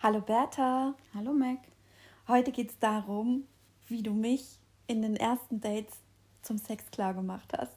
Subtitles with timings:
[0.00, 0.94] Hallo Bertha.
[1.12, 1.58] Hallo Mac.
[2.28, 3.48] Heute geht es darum,
[3.88, 5.92] wie du mich in den ersten Dates
[6.40, 7.72] zum Sex klar gemacht hast.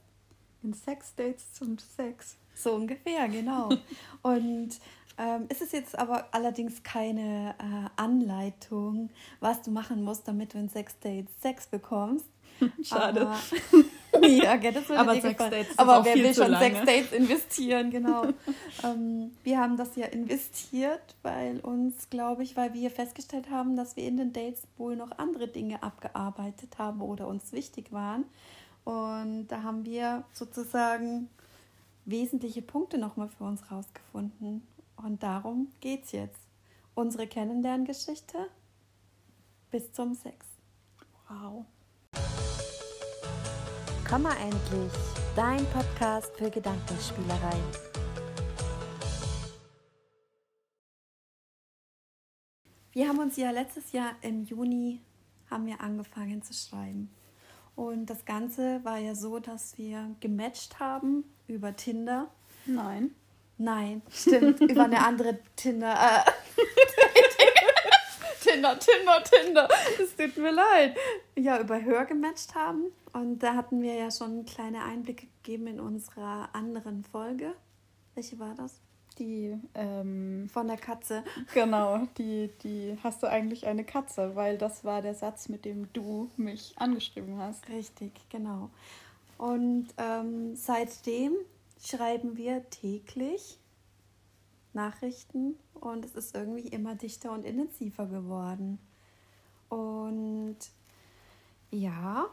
[0.61, 2.37] In Sex-Dates zum Sex.
[2.53, 3.69] So ungefähr, genau.
[4.21, 4.79] Und
[5.17, 9.09] ähm, es ist jetzt aber allerdings keine äh, Anleitung,
[9.39, 12.29] was du machen musst, damit du in Sex-Dates Sex bekommst.
[12.83, 13.21] Schade.
[13.21, 13.39] Aber,
[14.21, 15.51] ja, gell, das würde Aber dir gefallen.
[15.51, 16.75] Dates Aber wer will schon lange.
[16.75, 18.25] Sex-Dates investieren, genau.
[18.83, 23.95] ähm, wir haben das ja investiert, weil uns, glaube ich, weil wir festgestellt haben, dass
[23.95, 28.25] wir in den Dates wohl noch andere Dinge abgearbeitet haben oder uns wichtig waren.
[28.83, 31.29] Und da haben wir sozusagen
[32.05, 34.63] wesentliche Punkte nochmal für uns rausgefunden.
[34.97, 36.39] Und darum geht's jetzt.
[36.93, 38.37] Unsere Kennenlerngeschichte
[39.71, 40.45] bis zum Sex.
[41.29, 41.65] Wow.
[44.11, 44.91] Komm mal endlich,
[45.37, 47.55] dein Podcast für Gedankenspielerei.
[52.91, 54.99] Wir haben uns ja letztes Jahr im Juni
[55.49, 57.09] haben wir angefangen zu schreiben.
[57.77, 62.29] Und das Ganze war ja so, dass wir gematcht haben über Tinder.
[62.65, 63.15] Nein.
[63.57, 65.93] Nein, stimmt, über eine andere Tinder.
[65.93, 66.31] Äh,
[68.41, 69.69] Tinder, Tinder, Tinder.
[70.03, 70.97] Es tut mir leid.
[71.37, 72.91] Ja, über Hör gematcht haben.
[73.13, 77.53] Und da hatten wir ja schon kleine Einblicke gegeben in unserer anderen Folge.
[78.15, 78.79] Welche war das?
[79.19, 81.23] Die, ähm, Von der Katze.
[81.53, 85.91] genau, die, die hast du eigentlich eine Katze, weil das war der Satz, mit dem
[85.93, 87.67] du mich angeschrieben hast.
[87.69, 88.69] Richtig, genau.
[89.37, 91.33] Und ähm, seitdem
[91.83, 93.57] schreiben wir täglich
[94.73, 98.79] Nachrichten und es ist irgendwie immer dichter und intensiver geworden.
[99.67, 100.57] Und
[101.71, 102.27] ja,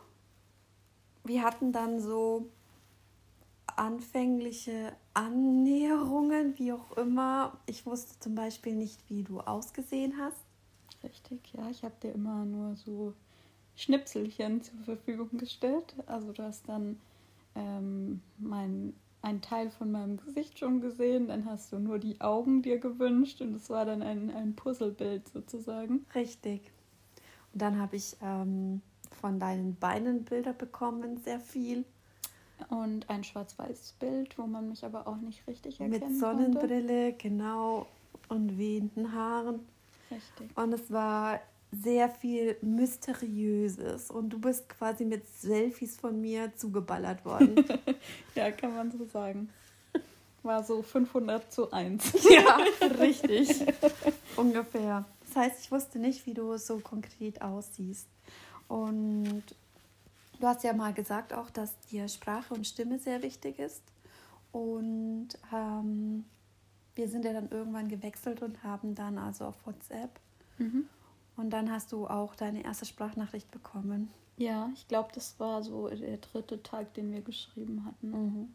[1.28, 2.48] wir hatten dann so
[3.76, 7.58] anfängliche Annäherungen, wie auch immer.
[7.66, 10.42] Ich wusste zum Beispiel nicht, wie du ausgesehen hast.
[11.04, 11.70] Richtig, ja.
[11.70, 13.14] Ich habe dir immer nur so
[13.76, 15.94] Schnipselchen zur Verfügung gestellt.
[16.06, 16.98] Also du hast dann
[17.54, 22.62] ähm, mein, einen Teil von meinem Gesicht schon gesehen, dann hast du nur die Augen
[22.62, 26.06] dir gewünscht und es war dann ein, ein Puzzlebild sozusagen.
[26.14, 26.72] Richtig.
[27.52, 28.82] Und dann habe ich ähm,
[29.20, 31.84] von deinen Beinen Bilder bekommen, sehr viel.
[32.70, 37.86] Und ein schwarz-weißes Bild, wo man mich aber auch nicht richtig erkennen Mit Sonnenbrille, genau,
[38.28, 39.60] und wehenden Haaren.
[39.60, 39.78] Konnte.
[40.10, 40.56] Richtig.
[40.56, 41.40] Und es war
[41.70, 44.10] sehr viel Mysteriöses.
[44.10, 47.64] Und du bist quasi mit Selfies von mir zugeballert worden.
[48.34, 49.48] Ja, kann man so sagen.
[50.44, 52.12] War so 500 zu 1.
[52.30, 52.58] ja,
[53.00, 53.66] richtig.
[54.36, 55.04] Ungefähr.
[55.26, 58.06] Das heißt, ich wusste nicht, wie du so konkret aussiehst.
[58.68, 59.42] Und
[60.38, 63.82] du hast ja mal gesagt auch, dass dir Sprache und Stimme sehr wichtig ist.
[64.52, 66.24] Und ähm,
[66.94, 70.10] wir sind ja dann irgendwann gewechselt und haben dann also auf WhatsApp.
[70.58, 70.88] Mhm.
[71.36, 74.10] Und dann hast du auch deine erste Sprachnachricht bekommen.
[74.36, 78.54] Ja, ich glaube, das war so der dritte Tag, den wir geschrieben hatten.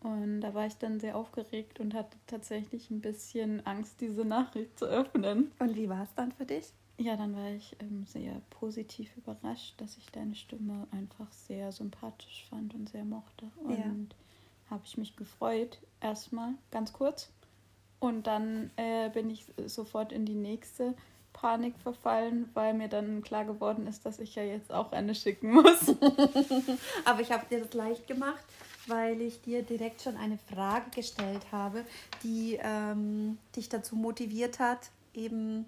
[0.00, 4.78] Und da war ich dann sehr aufgeregt und hatte tatsächlich ein bisschen Angst, diese Nachricht
[4.78, 5.50] zu öffnen.
[5.58, 6.72] Und wie war es dann für dich?
[6.96, 12.46] Ja, dann war ich ähm, sehr positiv überrascht, dass ich deine Stimme einfach sehr sympathisch
[12.48, 13.46] fand und sehr mochte.
[13.64, 14.70] Und Ja.
[14.70, 17.30] habe ich mich gefreut, erstmal ganz kurz.
[17.98, 20.94] Und dann äh, bin ich sofort in die nächste
[21.32, 25.52] Panik verfallen, weil mir dann klar geworden ist, dass ich ja jetzt auch eine schicken
[25.52, 25.88] muss.
[27.04, 28.44] Aber ich habe dir das leicht gemacht,
[28.86, 31.84] weil ich dir direkt schon eine Frage gestellt habe,
[32.22, 35.66] die ähm, dich dazu motiviert hat, eben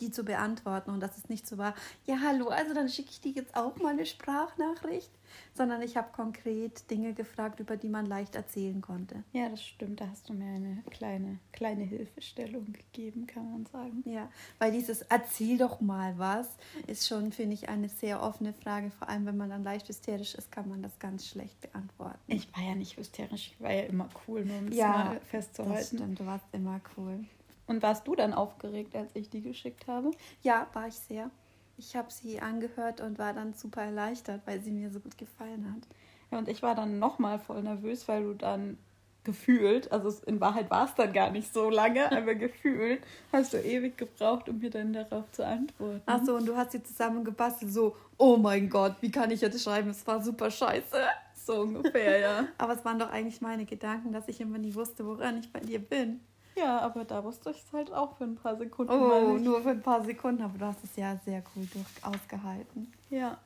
[0.00, 0.90] die zu beantworten.
[0.90, 1.74] Und dass es nicht so war,
[2.06, 5.10] ja, hallo, also dann schicke ich dir jetzt auch mal eine Sprachnachricht,
[5.54, 9.22] sondern ich habe konkret Dinge gefragt, über die man leicht erzählen konnte.
[9.32, 10.00] Ja, das stimmt.
[10.00, 14.02] Da hast du mir eine kleine, kleine Hilfestellung gegeben, kann man sagen.
[14.06, 16.48] Ja, weil dieses Erzähl doch mal was
[16.86, 18.90] ist schon, finde ich, eine sehr offene Frage.
[18.90, 22.18] Vor allem, wenn man dann leicht hysterisch ist, kann man das ganz schlecht beantworten.
[22.28, 25.14] Ich war ja nicht hysterisch, ich war ja immer cool, nur um es Ja, mal
[25.18, 25.96] Das festzuhalten.
[25.96, 27.24] stimmt, du warst immer cool.
[27.68, 30.10] Und warst du dann aufgeregt, als ich die geschickt habe?
[30.42, 31.30] Ja, war ich sehr.
[31.76, 35.72] Ich habe sie angehört und war dann super erleichtert, weil sie mir so gut gefallen
[35.72, 35.86] hat.
[36.32, 38.78] Ja, und ich war dann nochmal voll nervös, weil du dann
[39.24, 43.58] gefühlt, also in Wahrheit war es dann gar nicht so lange, aber gefühlt hast du
[43.58, 46.02] ewig gebraucht, um mir dann darauf zu antworten.
[46.06, 49.62] Ach so, und du hast sie zusammengebastelt, so, oh mein Gott, wie kann ich jetzt
[49.62, 49.90] schreiben?
[49.90, 50.96] Es war super scheiße.
[51.34, 52.48] So ungefähr, ja.
[52.58, 55.60] Aber es waren doch eigentlich meine Gedanken, dass ich immer nie wusste, woran ich bei
[55.60, 56.20] dir bin.
[56.58, 59.70] Ja, aber da wusste ich es halt auch für ein paar Sekunden Oh, nur für
[59.70, 62.92] ein paar Sekunden, aber du hast es ja sehr cool durch ausgehalten.
[63.10, 63.38] Ja.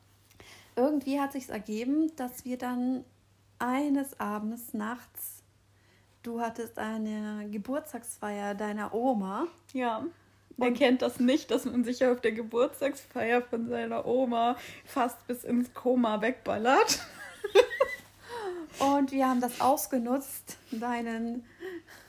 [0.76, 3.04] Irgendwie hat sich ergeben, dass wir dann
[3.58, 5.42] eines Abends nachts,
[6.22, 10.04] du hattest eine Geburtstagsfeier deiner Oma Ja.
[10.58, 15.26] Wer Und- kennt das nicht, dass man sich auf der Geburtstagsfeier von seiner Oma fast
[15.26, 17.00] bis ins Koma wegballert?
[18.78, 21.44] Und wir haben das ausgenutzt, deinen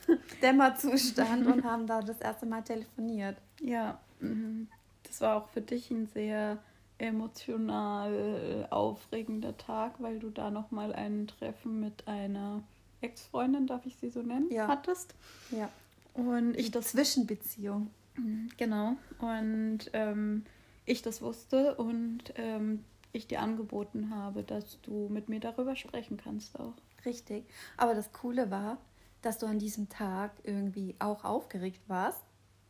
[0.42, 3.38] Dämmerzustand, und haben da das erste Mal telefoniert.
[3.62, 4.68] Ja, mhm.
[5.04, 6.58] das war auch für dich ein sehr
[6.98, 12.64] emotional äh, aufregender Tag, weil du da nochmal ein Treffen mit einer
[13.02, 14.68] Ex-Freundin, darf ich sie so nennen, Ja.
[14.68, 15.14] hattest.
[15.52, 15.70] Ja.
[16.14, 17.90] Und ich Die das Zwischenbeziehung.
[18.16, 18.96] Mhm, Genau.
[19.20, 20.46] Und ähm,
[20.86, 26.18] ich das wusste und ähm, ich dir angeboten habe, dass du mit mir darüber sprechen
[26.18, 26.74] kannst auch.
[27.06, 27.44] Richtig.
[27.78, 28.78] Aber das Coole war,
[29.26, 32.22] dass du an diesem Tag irgendwie auch aufgeregt warst,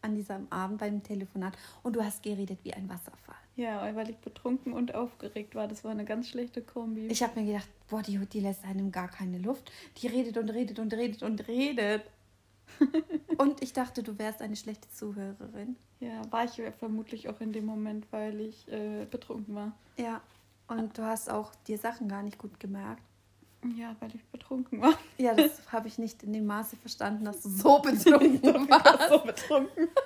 [0.01, 1.57] an diesem Abend beim Telefonat.
[1.81, 3.35] Und du hast geredet wie ein Wasserfall.
[3.55, 5.67] Ja, weil ich betrunken und aufgeregt war.
[5.67, 7.07] Das war eine ganz schlechte Kombi.
[7.07, 9.71] Ich habe mir gedacht, boah, die, die lässt einem gar keine Luft.
[9.97, 12.03] Die redet und redet und redet und redet.
[13.37, 15.75] und ich dachte, du wärst eine schlechte Zuhörerin.
[15.99, 19.73] ja, war ich vermutlich auch in dem Moment, weil ich äh, betrunken war.
[19.97, 20.21] Ja.
[20.67, 23.03] Und du hast auch dir Sachen gar nicht gut gemerkt.
[23.77, 24.93] Ja, weil ich betrunken war.
[25.17, 29.09] Ja, das habe ich nicht in dem Maße verstanden, dass du so betrunken warst.
[29.09, 29.87] so betrunken.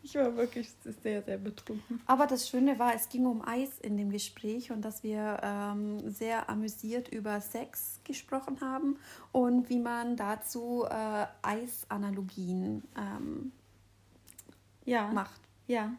[0.00, 0.70] Ich war wirklich
[1.02, 2.00] sehr, sehr betrunken.
[2.06, 6.08] Aber das Schöne war, es ging um Eis in dem Gespräch und dass wir ähm,
[6.08, 8.96] sehr amüsiert über Sex gesprochen haben
[9.32, 13.52] und wie man dazu äh, Eisanalogien ähm,
[14.86, 15.40] Ja, macht.
[15.66, 15.92] ja.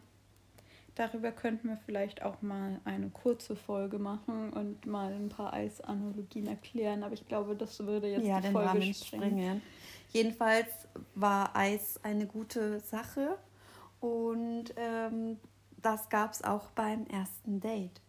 [0.94, 6.46] Darüber könnten wir vielleicht auch mal eine kurze Folge machen und mal ein paar Eisanalogien
[6.46, 7.02] erklären.
[7.02, 9.30] Aber ich glaube, das würde jetzt ja, die den Folge Rahmen sprengen.
[9.30, 9.62] springen.
[10.12, 13.38] Jedenfalls war Eis eine gute Sache
[14.00, 15.36] und ähm,
[15.80, 18.00] das gab es auch beim ersten Date.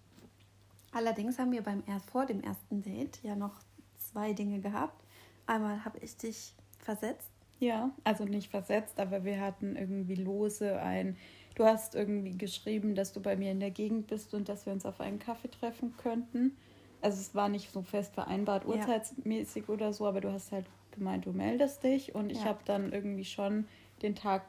[0.91, 3.53] Allerdings haben wir beim vor dem ersten Date ja noch
[3.97, 5.05] zwei Dinge gehabt.
[5.47, 7.29] Einmal habe ich dich versetzt.
[7.59, 11.15] Ja, also nicht versetzt, aber wir hatten irgendwie lose ein.
[11.55, 14.73] Du hast irgendwie geschrieben, dass du bei mir in der Gegend bist und dass wir
[14.73, 16.57] uns auf einen Kaffee treffen könnten.
[17.01, 18.69] Also es war nicht so fest vereinbart, Ja.
[18.71, 22.45] urteilsmäßig oder so, aber du hast halt gemeint, du meldest dich und ich Ja.
[22.45, 23.67] habe dann irgendwie schon
[24.01, 24.43] den Tag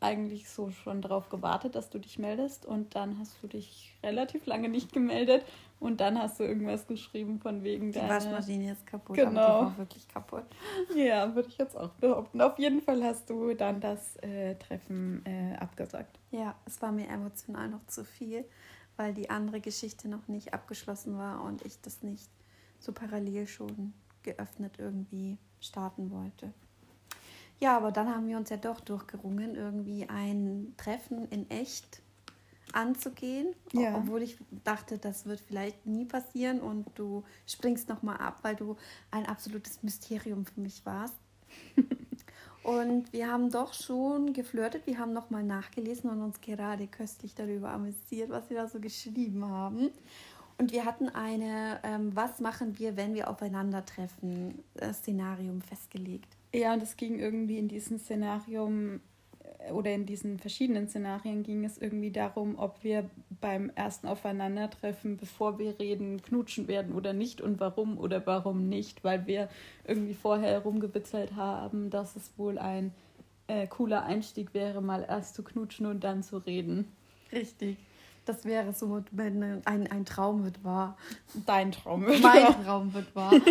[0.00, 4.46] eigentlich so schon darauf gewartet, dass du dich meldest und dann hast du dich relativ
[4.46, 5.44] lange nicht gemeldet
[5.80, 9.40] und dann hast du irgendwas geschrieben von wegen Die deiner Waschmaschine ist kaputt, Genau.
[9.40, 10.44] aber die war wirklich kaputt.
[10.94, 12.40] Ja, würde ich jetzt auch behaupten.
[12.40, 16.18] Auf jeden Fall hast du dann das äh, Treffen äh, abgesagt.
[16.30, 18.44] Ja, es war mir emotional noch zu viel,
[18.96, 22.28] weil die andere Geschichte noch nicht abgeschlossen war und ich das nicht
[22.78, 23.92] so parallel schon
[24.22, 26.52] geöffnet irgendwie starten wollte.
[27.58, 32.00] Ja, aber dann haben wir uns ja doch durchgerungen, irgendwie ein Treffen in echt
[32.74, 33.96] anzugehen, Ja.
[33.96, 38.56] obwohl ich dachte, das wird vielleicht nie passieren und du springst noch mal ab, weil
[38.56, 38.76] du
[39.10, 41.14] ein absolutes Mysterium für mich warst.
[42.62, 47.70] Und wir haben doch schon geflirtet, wir haben nochmal nachgelesen und uns gerade köstlich darüber
[47.70, 49.88] amüsiert, was wir da so geschrieben haben.
[50.58, 56.36] Und wir hatten eine, ähm, was machen wir, wenn wir aufeinandertreffen, äh, Szenarium festgelegt.
[56.54, 59.00] Ja, und es ging irgendwie in diesem Szenarium
[59.72, 63.08] oder in diesen verschiedenen Szenarien ging es irgendwie darum, ob wir
[63.40, 69.04] beim ersten Aufeinandertreffen, bevor wir reden, knutschen werden oder nicht und warum oder warum nicht,
[69.04, 69.48] weil wir
[69.84, 72.92] irgendwie vorher rumgewitzelt haben, dass es wohl ein
[73.48, 76.90] äh, cooler Einstieg wäre, mal erst zu knutschen und dann zu reden.
[77.32, 77.76] Richtig.
[78.24, 80.96] Das wäre so, wenn ein, ein Traum wird wahr.
[81.46, 82.06] Dein Traum.
[82.22, 83.32] Mein Traum wird wahr.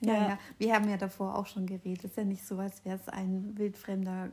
[0.00, 0.12] Ja.
[0.12, 2.04] naja, wir haben ja davor auch schon geredet.
[2.04, 4.30] Es ist ja nicht so, als wäre es ein wildfremder,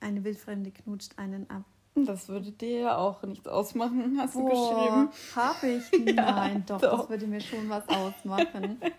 [0.00, 1.64] eine wildfremde knutscht einen ab.
[1.94, 5.08] Das würde dir ja auch nichts ausmachen, hast du Boah, geschrieben.
[5.36, 6.14] Habe ich?
[6.14, 7.00] Nein, doch, doch.
[7.00, 8.80] das würde mir schon was ausmachen.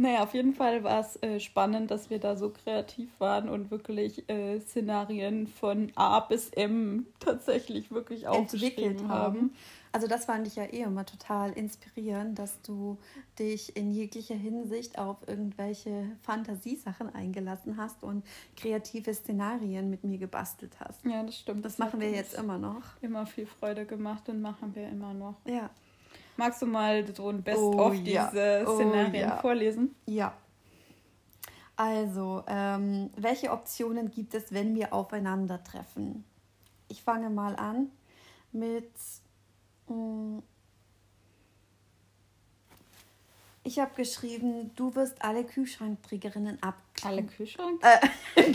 [0.00, 3.70] Naja, auf jeden Fall war es äh, spannend, dass wir da so kreativ waren und
[3.70, 9.10] wirklich äh, Szenarien von A bis M tatsächlich wirklich aufgeschrieben haben.
[9.10, 9.54] haben.
[9.92, 12.96] Also das fand ich ja eh immer total inspirierend, dass du
[13.40, 18.24] dich in jeglicher Hinsicht auf irgendwelche Fantasiesachen eingelassen hast und
[18.56, 21.04] kreative Szenarien mit mir gebastelt hast.
[21.04, 21.64] Ja, das stimmt.
[21.64, 22.82] Das hat machen wir jetzt immer noch.
[23.00, 25.34] Immer viel Freude gemacht und machen wir immer noch.
[25.44, 25.70] Ja.
[26.36, 28.30] Magst du mal so ein Best-of Oh, ja.
[28.30, 29.36] diese Oh, Szenarien ja.
[29.38, 29.94] vorlesen?
[30.06, 30.32] Ja.
[31.74, 36.24] Also, ähm, welche Optionen gibt es, wenn wir aufeinandertreffen?
[36.88, 37.90] Ich fange mal an
[38.52, 38.90] mit.
[39.90, 40.42] Mm,
[43.62, 46.76] Ich habe geschrieben, du wirst alle Kühlschrankträgerinnen ab.
[47.04, 47.80] Alle Kühlschrank?
[47.84, 47.98] Äh,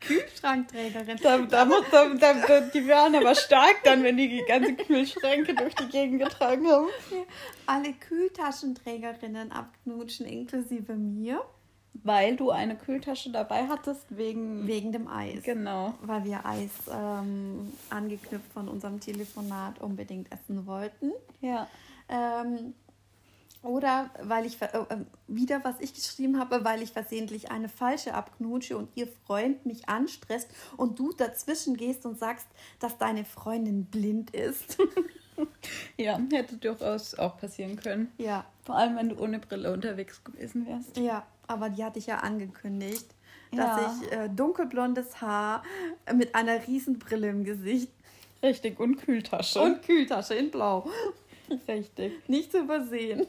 [0.00, 1.18] Kühlschrankträgerin.
[1.22, 5.54] Da, da, muss- da, da, die waren aber stark dann, wenn die die ganze Kühlschränke
[5.54, 6.88] durch die Gegend getragen haben.
[7.66, 11.42] Alle Kühltaschenträgerinnen abknutschen, inklusive mir.
[12.02, 14.66] Weil du eine Kühltasche dabei hattest wegen.
[14.66, 15.42] Wegen dem Eis.
[15.44, 15.94] Genau.
[16.02, 21.12] Weil wir Eis ähm, angeknüpft von unserem Telefonat unbedingt essen wollten.
[21.40, 21.68] Ja.
[22.08, 22.74] Ähm,
[23.62, 24.96] oder weil ich äh, äh,
[25.26, 29.88] wieder, was ich geschrieben habe, weil ich versehentlich eine falsche abknutsche und ihr Freund mich
[29.88, 32.46] anstresst und du dazwischen gehst und sagst,
[32.78, 34.78] dass deine Freundin blind ist.
[35.96, 38.12] Ja, hätte durchaus auch passieren können.
[38.18, 40.96] ja, Vor allem, wenn du ohne Brille unterwegs gewesen wärst.
[40.96, 43.06] ja, aber die hatte ich ja angekündigt,
[43.52, 43.94] dass Ja.
[44.02, 45.62] ich äh, dunkelblondes Haar
[46.14, 47.90] mit einer riesen Brille im Gesicht
[48.42, 49.60] Richtig, und Kühltasche.
[49.60, 50.86] und Kühltasche in Blau
[51.68, 52.28] richtig.
[52.28, 53.26] nicht zu übersehen.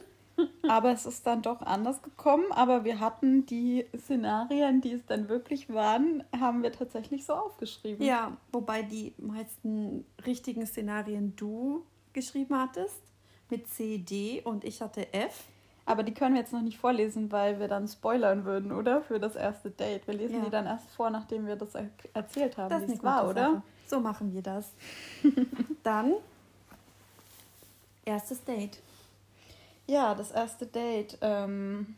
[0.68, 2.44] Aber es ist dann doch anders gekommen.
[2.50, 8.04] Aber wir hatten die Szenarien, die es dann wirklich waren, haben wir tatsächlich so aufgeschrieben.
[8.04, 13.00] Ja, wobei die meisten richtigen Szenarien du geschrieben hattest
[13.48, 15.44] mit C, D und ich hatte F.
[15.88, 19.02] Aber die können wir jetzt noch nicht vorlesen, weil wir dann spoilern würden, oder?
[19.02, 20.06] Für das erste Date.
[20.08, 20.44] Wir lesen Ja.
[20.44, 23.52] die dann erst vor, nachdem wir das er erzählt haben, Das wie es war, oder?
[23.52, 23.62] Sache.
[23.86, 24.72] So machen wir das.
[25.84, 26.14] Dann
[28.04, 28.80] erstes Date.
[29.86, 31.18] Ja, das erste Date.
[31.20, 31.94] Ähm,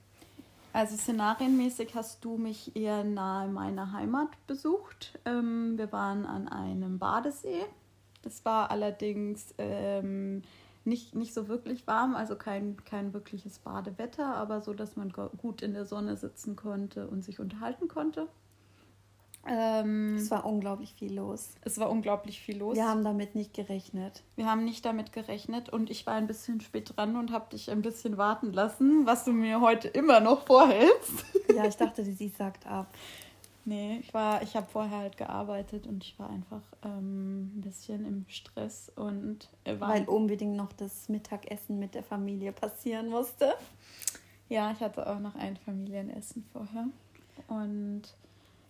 [0.75, 5.19] also szenarienmäßig hast du mich eher nahe meiner Heimat besucht.
[5.25, 7.65] Ähm, wir waren an einem Badesee.
[8.23, 10.43] Es war allerdings ähm,
[10.89, 15.63] nicht, nicht so wirklich warm, also kein, kein wirkliches Badewetter, aber so, dass man gut
[15.63, 18.29] in der Sonne sitzen konnte und sich unterhalten konnte.
[19.47, 21.53] Ähm, Es war unglaublich viel los.
[21.63, 22.77] es war unglaublich viel los.
[22.77, 24.23] Wir haben damit nicht gerechnet.
[24.37, 27.71] Wir haben nicht damit gerechnet und ich war ein bisschen spät dran und habe dich
[27.71, 31.25] ein bisschen warten lassen, was du mir heute immer noch vorhältst.
[31.55, 32.89] Ja, ich dachte, sie sagt ab.
[33.69, 38.07] Nee, ich war, ich habe vorher halt gearbeitet und ich war einfach ähm, ein bisschen
[38.07, 43.55] im Stress und äh, war, Weil unbedingt noch das Mittagessen mit der Familie passieren musste.
[44.49, 46.87] ja, ich hatte auch noch ein Familienessen vorher
[47.49, 48.03] und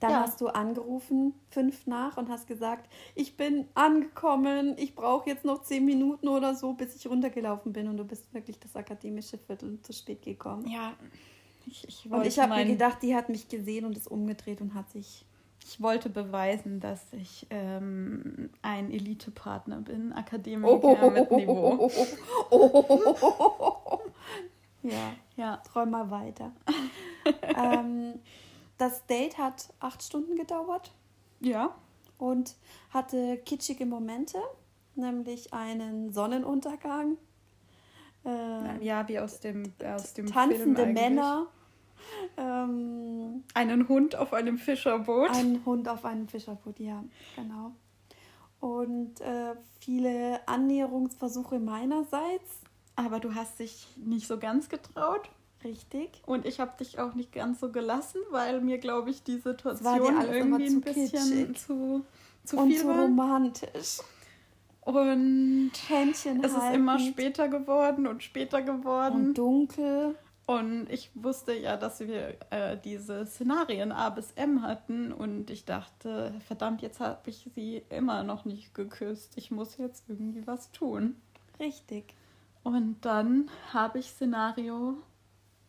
[0.00, 0.20] Dann Ja.
[0.22, 5.62] hast du angerufen, fünf nach, und hast gesagt, ich bin angekommen, ich brauche jetzt noch
[5.62, 7.88] zehn Minuten oder so, bis ich runtergelaufen bin.
[7.88, 10.66] Und du bist wirklich das akademische Viertel zu spät gekommen.
[10.68, 10.94] ja,
[11.68, 14.74] ich, ich Und ich habe mir gedacht, die hat mich gesehen und ist umgedreht und
[14.74, 15.24] hat sich.
[15.64, 21.90] ich wollte beweisen, dass ich ähm, ein Elite-Partner bin, Akademiker Oh, mit Niveau.
[24.82, 26.52] Ja, Ja, träum mal weiter.
[27.56, 28.14] ähm,
[28.78, 30.92] das Date hat acht Stunden gedauert
[31.40, 31.74] ja,
[32.16, 32.54] und
[32.90, 34.38] hatte kitschige Momente,
[34.94, 37.16] nämlich einen Sonnenuntergang.
[38.24, 41.02] Äh, ja, wie aus dem, aus dem Film tanzende eigentlich.
[41.02, 41.46] Männer,
[42.36, 45.30] ähm, Einen Hund auf einem Fischerboot.
[45.30, 47.02] ein Hund auf einem Fischerboot, ja,
[47.36, 47.72] genau.
[48.60, 52.60] Und äh, viele Annäherungsversuche meinerseits,
[52.96, 55.30] Aber du hast dich nicht so ganz getraut.
[55.64, 56.22] richtig.
[56.26, 60.00] Und ich habe dich auch nicht ganz so gelassen, weil mir, glaube ich, die Situation
[60.32, 61.10] irgendwie ein zu bisschen
[61.46, 61.58] kitschig.
[61.58, 62.04] zu,
[62.44, 63.02] zu und viel so war.
[63.02, 63.98] romantisch.
[64.80, 69.26] Und Händchen es ist immer später geworden und später geworden.
[69.28, 70.14] und dunkel.
[70.48, 75.12] Und ich wusste ja, dass wir äh, diese Szenarien A bis M hatten.
[75.12, 79.34] Und ich dachte, verdammt, jetzt habe ich sie immer noch nicht geküsst.
[79.36, 81.16] Ich muss jetzt irgendwie was tun.
[81.60, 82.14] Richtig.
[82.62, 84.96] Und dann habe ich Szenario.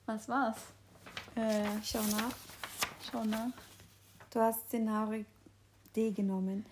[0.06, 0.68] Was war's?
[1.36, 2.36] Äh, Schau nach.
[3.12, 3.52] schau nach.
[4.32, 5.26] Du hast Szenario
[5.94, 6.66] D genommen.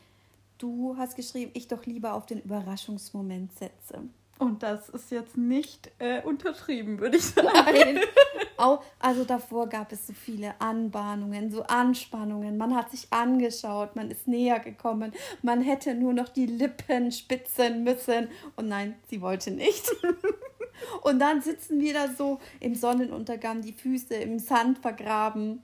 [0.57, 4.03] Du hast geschrieben, ich doch lieber auf den Überraschungsmoment setze.
[4.39, 7.47] Und das ist jetzt nicht äh, untertrieben, würde ich sagen.
[7.53, 7.99] Nein.
[8.57, 12.57] Au- also davor gab es so viele Anbahnungen, so Anspannungen.
[12.57, 15.11] Man hat sich angeschaut, man ist näher gekommen.
[15.41, 18.29] Man hätte nur noch die Lippen spitzen müssen.
[18.55, 19.89] Und nein, sie wollte nicht.
[21.01, 25.63] Und dann sitzen wir da so im Sonnenuntergang, die Füße im Sand vergraben.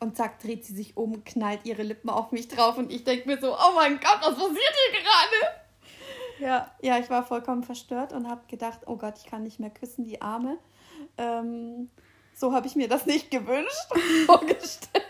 [0.00, 2.76] Und zack, dreht sie sich um, knallt ihre Lippen auf mich drauf.
[2.76, 4.56] Und ich denke mir so, oh mein Gott, was passiert
[4.90, 5.61] hier gerade?
[6.42, 9.70] Ja, Ja, ich war vollkommen verstört und habe gedacht, oh Gott, ich kann nicht mehr
[9.70, 10.58] küssen, die Arme.
[11.16, 11.88] Ähm,
[12.34, 13.86] so habe ich mir das nicht gewünscht
[14.26, 15.06] vorgestellt.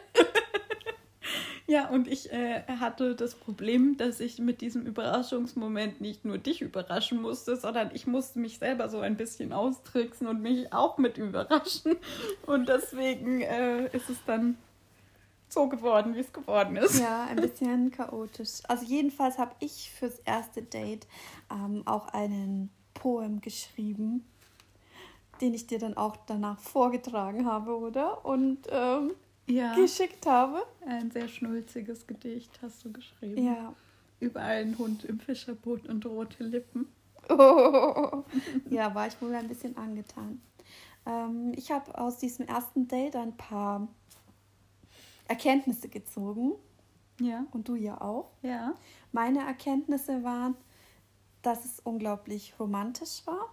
[1.67, 6.61] ja, und ich äh, hatte das Problem, dass ich mit diesem Überraschungsmoment nicht nur dich
[6.61, 11.17] überraschen musste, sondern ich musste mich selber so ein bisschen austricksen und mich auch mit
[11.17, 11.97] überraschen.
[12.45, 14.59] Und deswegen äh, ist es dann
[15.53, 16.99] so geworden, wie es geworden ist.
[17.01, 18.61] Ja, ein bisschen chaotisch.
[18.69, 21.07] Also jedenfalls habe ich fürs erste Date
[21.51, 24.25] ähm, auch einen Poem geschrieben,
[25.41, 28.25] den ich dir dann auch danach vorgetragen habe, oder?
[28.25, 29.13] Und ähm,
[29.47, 30.63] Ja, geschickt habe.
[30.87, 33.45] ein sehr schnulziges Gedicht hast du geschrieben.
[33.45, 33.75] Ja.
[34.21, 36.87] Über einen Hund im Fischerboot und rote Lippen.
[38.71, 40.41] ja, war ich wohl ein bisschen angetan.
[41.07, 43.89] Ähm, ich habe aus diesem ersten Date ein paar
[45.33, 46.53] Erkenntnisse gezogen.
[47.21, 47.47] Ja.
[47.53, 48.31] Und du ja auch.
[48.43, 48.75] Ja.
[49.13, 50.57] Meine Erkenntnisse waren,
[51.43, 53.49] dass es unglaublich romantisch war,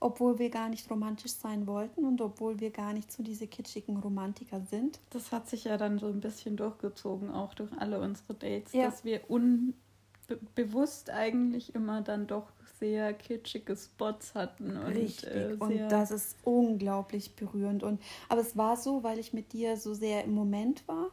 [0.00, 3.96] obwohl wir gar nicht romantisch sein wollten und obwohl wir gar nicht so diese kitschigen
[3.96, 5.00] Romantiker sind.
[5.10, 8.86] Das hat sich ja dann so ein bisschen durchgezogen, auch durch alle unsere Dates, Ja.
[8.86, 14.76] dass wir unbewusst eigentlich immer dann doch sehr kitschige Spots hatten.
[14.76, 15.34] Und, Richtig.
[15.34, 17.82] äh, und das ist unglaublich berührend.
[17.82, 21.10] Und, aber es war so, weil ich mit dir so sehr im Moment war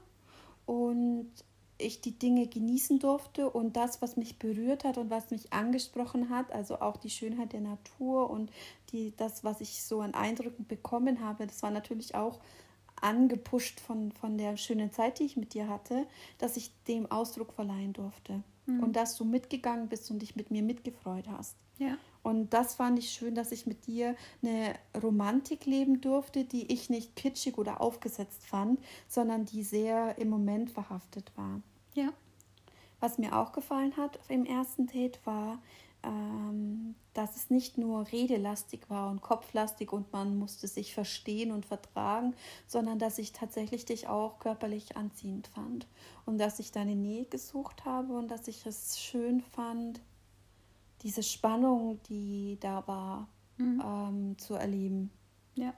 [0.65, 1.31] und
[1.77, 6.29] ich die Dinge genießen durfte und das, was mich berührt hat und was mich angesprochen
[6.29, 8.51] hat, also auch die Schönheit der Natur und
[8.91, 12.39] die, das, was ich so an Eindrücken bekommen habe, das war natürlich auch
[13.01, 16.05] angepusht von, von der schönen Zeit, die ich mit dir hatte,
[16.37, 18.43] dass ich dem Ausdruck verleihen durfte.
[18.65, 21.57] Und dass du mitgegangen bist und dich mit mir mitgefreut hast.
[21.77, 21.97] ja.
[22.23, 26.89] Und das fand ich schön, dass ich mit dir eine Romantik leben durfte, die ich
[26.89, 28.79] nicht kitschig oder aufgesetzt fand,
[29.09, 31.61] sondern die sehr im Moment verhaftet war.
[31.95, 32.13] Ja.
[33.01, 35.59] Was mir auch gefallen hat im ersten Date war,
[36.03, 36.42] ähm,
[37.23, 42.35] dass es nicht nur redelastig war und kopflastig und man musste sich verstehen und vertragen,
[42.67, 45.87] sondern dass ich tatsächlich dich auch körperlich anziehend fand
[46.25, 50.01] und dass ich deine Nähe gesucht habe und dass ich es schön fand,
[51.01, 55.09] diese Spannung, die da war, ähm, zu erleben.
[55.55, 55.73] Ja.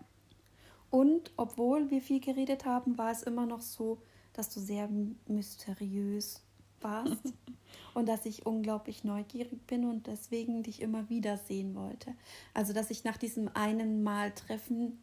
[0.90, 4.02] Und obwohl wir viel geredet haben, war es immer noch so,
[4.34, 4.90] dass du sehr
[5.28, 6.42] mysteriös
[6.86, 7.34] warst
[7.94, 12.16] und dass ich unglaublich neugierig bin und deswegen dich immer wieder sehen wollte.
[12.54, 15.00] Also, dass ich nach diesem einen Mal Treffen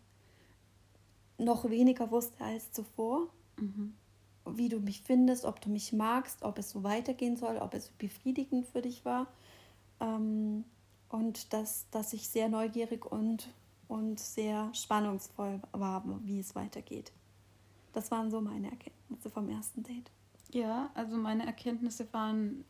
[1.37, 3.29] noch weniger wusste als zuvor,
[4.47, 7.91] wie du mich findest, ob du mich magst, ob es so weitergehen soll, ob es
[7.91, 9.27] befriedigend für dich war.
[10.01, 10.65] Ähm,
[11.09, 13.49] und dass, dass ich sehr neugierig und,
[13.89, 17.13] und sehr spannungsvoll war, wie es weitergeht.
[17.93, 20.11] Das waren so meine Erkenntnisse vom ersten Date.
[20.53, 22.65] Ja, also meine Erkenntnisse waren,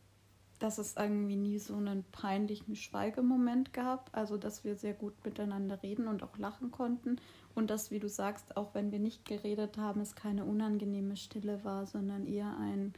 [0.59, 4.09] dass es irgendwie nie so einen peinlichen Schweigemoment gab.
[4.13, 7.17] Also, dass wir sehr gut miteinander reden und auch lachen konnten.
[7.55, 11.63] Und dass, wie du sagst, auch wenn wir nicht geredet haben, es keine unangenehme Stille
[11.63, 12.93] war, sondern eher ein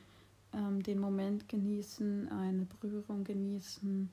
[0.55, 4.09] ähm, den Moment genießen, eine Berührung genießen,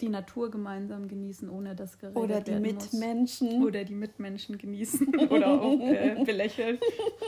[0.00, 2.92] die Natur gemeinsam genießen, ohne dass geredet Oder die werden muss.
[2.92, 3.64] Mitmenschen.
[3.64, 6.78] Oder die Mitmenschen genießen oder auch äh, belächeln.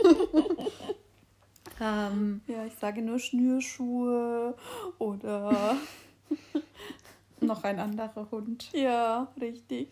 [1.81, 4.55] ähm, ja, ich sage nur Schnürschuhe
[4.99, 5.77] oder.
[7.41, 8.71] noch ein anderer Hund.
[8.73, 9.89] ja, richtig.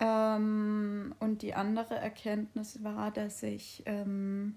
[0.00, 4.56] Ähm, und die andere Erkenntnis war, dass ich ähm,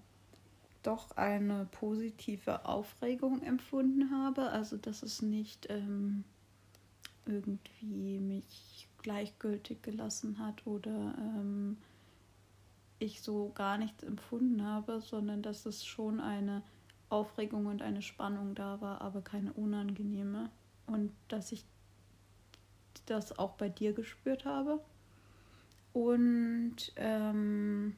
[0.84, 4.50] doch eine positive Aufregung empfunden habe.
[4.50, 6.24] Also, dass es nicht ähm,
[7.26, 11.78] irgendwie mich gleichgültig gelassen hat oder ähm,
[13.00, 16.64] ich so gar nichts empfunden habe, sondern dass es schon eine
[17.10, 20.50] Aufregung und eine Spannung da war, aber keine unangenehme.
[20.88, 21.66] Und dass ich
[23.06, 24.80] das auch bei dir gespürt habe.
[25.94, 27.96] Und ähm,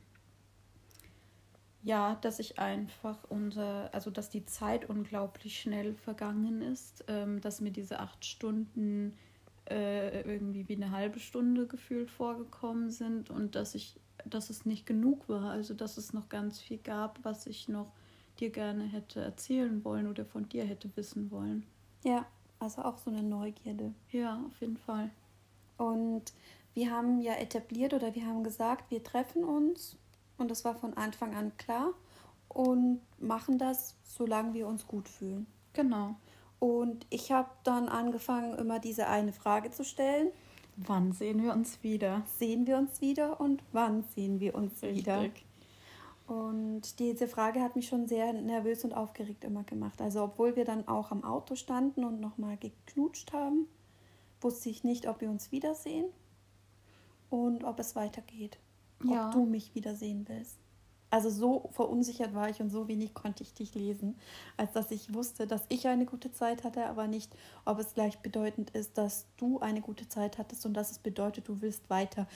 [1.84, 7.62] ja, dass ich einfach unser, also dass die Zeit unglaublich schnell vergangen ist, ähm, dass
[7.62, 9.18] mir diese acht Stunden
[9.70, 14.86] äh, irgendwie wie eine halbe Stunde gefühlt vorgekommen sind und dass ich, dass es nicht
[14.86, 17.92] genug war, also dass es noch ganz viel gab, was ich noch
[18.40, 21.66] dir gerne hätte erzählen wollen oder von dir hätte wissen wollen.
[22.04, 22.26] Ja,
[22.60, 23.94] also auch so eine Neugierde.
[24.12, 25.10] Ja, auf jeden Fall.
[25.78, 26.34] Und
[26.74, 29.98] wir haben ja etabliert oder wir haben gesagt, wir treffen uns
[30.38, 31.94] und das war von Anfang an klar
[32.48, 35.46] und machen das, solange wir uns gut fühlen.
[35.74, 36.16] Genau.
[36.60, 40.30] Und ich habe dann angefangen, immer diese eine Frage zu stellen.
[40.76, 42.24] Wann sehen wir uns wieder?
[42.38, 45.22] Sehen wir uns wieder und wann sehen wir uns wieder?
[45.22, 45.46] Richtig.
[46.28, 50.00] Und diese Frage hat mich schon sehr nervös und aufgeregt immer gemacht.
[50.00, 53.68] Also obwohl wir dann auch am Auto standen und nochmal geknutscht haben,
[54.40, 56.06] wusste ich nicht, ob wir uns wiedersehen
[57.30, 58.60] und ob es weitergeht.
[59.04, 59.28] Ja.
[59.28, 60.60] Ob du mich wiedersehen willst.
[61.12, 64.16] Also so verunsichert war ich und so wenig konnte ich dich lesen,
[64.58, 68.20] als dass ich wusste, dass ich eine gute Zeit hatte, aber nicht, ob es gleich
[68.20, 72.28] bedeutend ist, dass du eine gute Zeit hattest und dass es bedeutet, du willst weiter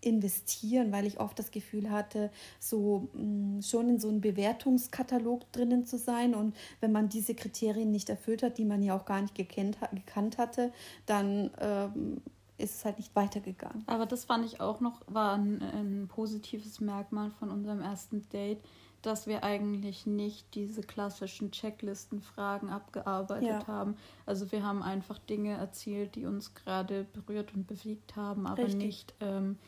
[0.00, 5.86] investieren, weil ich oft das Gefühl hatte, so mh, schon in so einem Bewertungskatalog drinnen
[5.86, 6.34] zu sein.
[6.34, 9.78] Und wenn man diese Kriterien nicht erfüllt hat, die man ja auch gar nicht gekannt,
[9.92, 10.72] gekannt hatte,
[11.06, 12.22] dann ähm,
[12.58, 13.82] ist es halt nicht weitergegangen.
[13.86, 18.60] Aber das fand ich auch noch, war ein, ein positives Merkmal von unserem ersten Date,
[19.02, 23.66] dass wir eigentlich nicht diese klassischen Checklistenfragen abgearbeitet Ja.
[23.66, 23.96] haben.
[24.24, 28.82] Also wir haben einfach Dinge erzählt, die uns gerade berührt und bewegt haben, aber Richtig.
[28.82, 29.58] nicht ähm,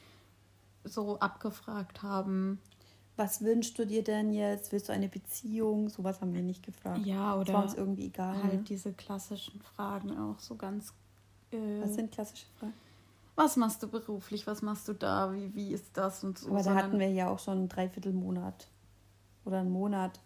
[0.84, 2.60] so abgefragt haben.
[3.16, 4.72] Was wünschst du dir denn jetzt?
[4.72, 5.88] Willst du eine Beziehung?
[5.88, 7.04] Sowas haben wir nicht gefragt.
[7.06, 8.42] Ja, Das war oder uns irgendwie egal.
[8.42, 10.94] halt diese klassischen Fragen auch so ganz.
[11.52, 12.74] Äh, Was sind klassische Fragen?
[13.36, 14.46] was machst du beruflich?
[14.46, 15.32] Was machst du da?
[15.32, 16.48] Wie, wie ist das und so?
[16.48, 18.66] Aber da hatten wir ja auch schon einen Dreiviertelmonat
[19.44, 20.18] oder einen Monat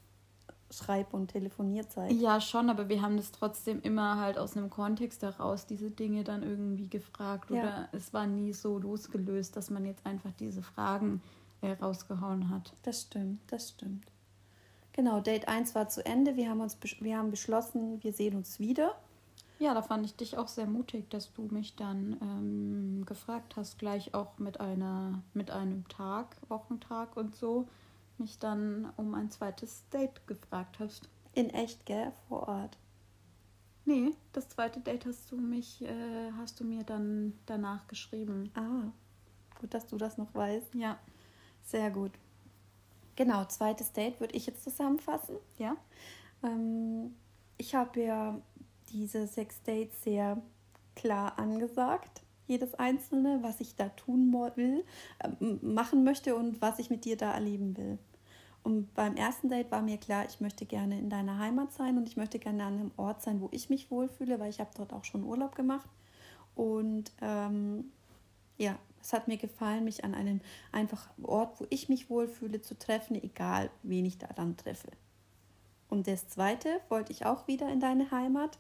[0.71, 2.13] Schreib- und Telefonierzeit.
[2.13, 6.23] Ja, schon, aber wir haben das trotzdem immer halt aus einem Kontext heraus, diese Dinge
[6.23, 7.51] dann irgendwie gefragt.
[7.51, 7.61] Ja.
[7.61, 11.21] Oder es war nie so losgelöst, dass man jetzt einfach diese Fragen
[11.61, 12.73] äh, rausgehauen hat.
[12.85, 14.05] Das stimmt, das stimmt.
[14.93, 16.37] Genau, Date 1 war zu Ende.
[16.37, 18.95] Wir haben uns wir haben beschlossen, wir sehen uns wieder.
[19.61, 23.79] Ja, da fand ich dich auch sehr mutig, dass du mich dann ähm, gefragt hast,
[23.79, 27.69] gleich auch mit einer, mit einem Tag, Wochentag und so,
[28.17, 31.11] mich dann um ein zweites Date gefragt hast.
[31.35, 32.11] In echt, gell?
[32.27, 32.79] Vor Ort.
[33.85, 38.51] Nee, das zweite Date hast du mich, äh, hast du mir dann danach geschrieben.
[38.55, 38.91] Ah,
[39.61, 40.75] gut, dass du das noch weißt.
[40.75, 40.99] Ja.
[41.65, 42.13] Sehr gut.
[43.15, 45.37] Genau, zweites Date würde ich jetzt zusammenfassen.
[45.59, 45.77] Ja?
[46.43, 47.15] Ähm,
[47.59, 48.41] ich habe ja
[48.93, 50.41] diese sechs Dates sehr
[50.95, 52.23] klar angesagt.
[52.47, 54.85] Jedes einzelne, was ich da tun will,
[55.23, 57.99] ähm, machen möchte und was ich mit dir da erleben will.
[58.63, 62.07] Und beim ersten Date war mir klar, ich möchte gerne in deiner Heimat sein und
[62.07, 64.93] ich möchte gerne an einem Ort sein, wo ich mich wohlfühle, weil ich habe dort
[64.93, 65.89] auch schon Urlaub gemacht.
[66.55, 67.91] Und ähm,
[68.59, 70.41] ja, es hat mir gefallen, mich an einem
[70.73, 74.89] einfach Ort, wo ich mich wohlfühle, zu treffen, egal wen ich da dann treffe.
[75.89, 78.59] Und das zweite wollte ich auch wieder in deine Heimat.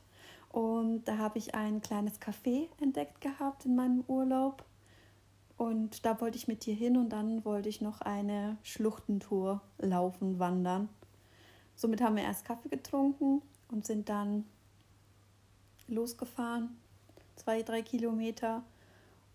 [0.50, 4.64] Und da habe ich ein kleines Café entdeckt gehabt in meinem Urlaub.
[5.56, 10.38] Und da wollte ich mit dir hin und dann wollte ich noch eine Schluchtentour laufen,
[10.38, 10.88] wandern.
[11.76, 14.44] Somit haben wir erst Kaffee getrunken und sind dann
[15.86, 16.76] losgefahren,
[17.36, 18.62] zwei, drei Kilometer,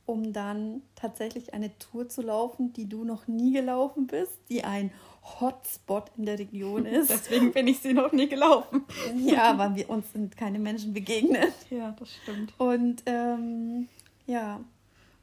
[0.06, 4.92] um dann tatsächlich eine Tour zu laufen, die du noch nie gelaufen bist, die ein
[5.40, 7.10] Hotspot in der Region ist.
[7.10, 8.86] Deswegen bin ich sie noch nie gelaufen.
[9.18, 11.54] ja, aber wir, uns sind keine Menschen begegnet.
[11.70, 12.54] Ja, das stimmt.
[12.60, 13.88] Und ähm,
[14.28, 14.60] ja,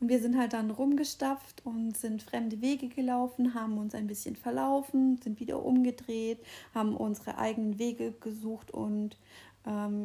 [0.02, 4.34] und wir sind halt dann rumgestapft und sind fremde Wege gelaufen, haben uns ein bisschen
[4.34, 6.38] verlaufen, sind wieder umgedreht,
[6.74, 9.16] haben unsere eigenen Wege gesucht und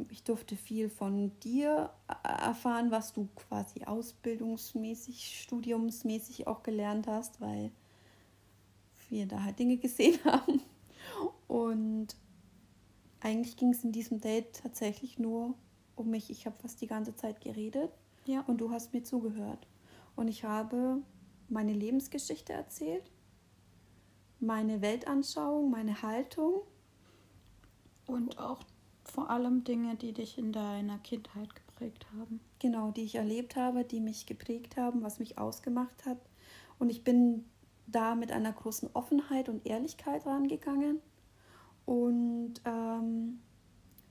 [0.10, 7.42] ich durfte viel von dir äh, erfahren, was du quasi ausbildungsmäßig, studiumsmäßig auch gelernt hast,
[7.42, 7.72] weil
[9.10, 10.62] wir da halt Dinge gesehen haben.
[11.48, 12.16] Und
[13.20, 15.56] eigentlich ging es in diesem Date tatsächlich nur
[15.96, 16.30] um mich.
[16.30, 17.92] Ich habe fast die ganze Zeit geredet
[18.26, 18.42] Ja.
[18.42, 19.68] und du hast mir zugehört.
[20.16, 21.02] Und ich habe
[21.50, 23.10] meine Lebensgeschichte erzählt,
[24.40, 26.62] meine Weltanschauung, meine Haltung.
[28.06, 28.64] Und auch
[29.12, 32.40] vor allem Dinge, die dich in deiner Kindheit geprägt haben.
[32.60, 36.20] Genau, die ich erlebt habe, die mich geprägt haben, was mich ausgemacht hat.
[36.80, 37.46] Und ich bin
[37.88, 41.00] da mit einer großen Offenheit und Ehrlichkeit rangegangen.
[41.86, 43.40] Und ähm,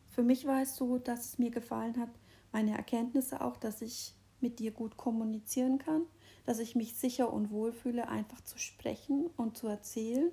[0.09, 2.11] für mich war es so, dass es mir gefallen hat,
[2.53, 6.03] meine Erkenntnisse auch, dass ich mit dir gut kommunizieren kann,
[6.47, 10.31] dass ich mich sicher und wohl fühle, einfach zu sprechen und zu erzählen.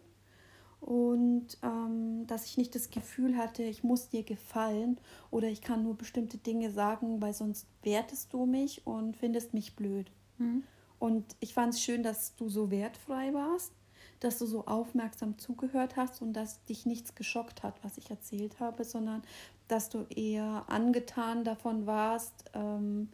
[0.84, 5.00] Und ähm, dass ich nicht das Gefühl hatte, ich muss dir gefallen
[5.32, 9.78] oder ich kann nur bestimmte Dinge sagen, weil sonst wertest du mich und findest mich
[9.78, 10.12] blöd.
[10.40, 10.64] Mhm.
[11.00, 13.72] Und ich fand es schön, dass du so wertfrei warst,
[14.20, 18.60] dass du so aufmerksam zugehört hast und dass dich nichts geschockt hat, was ich erzählt
[18.60, 19.22] habe, sondern
[19.70, 23.08] dass du eher angetan davon warst, ähm,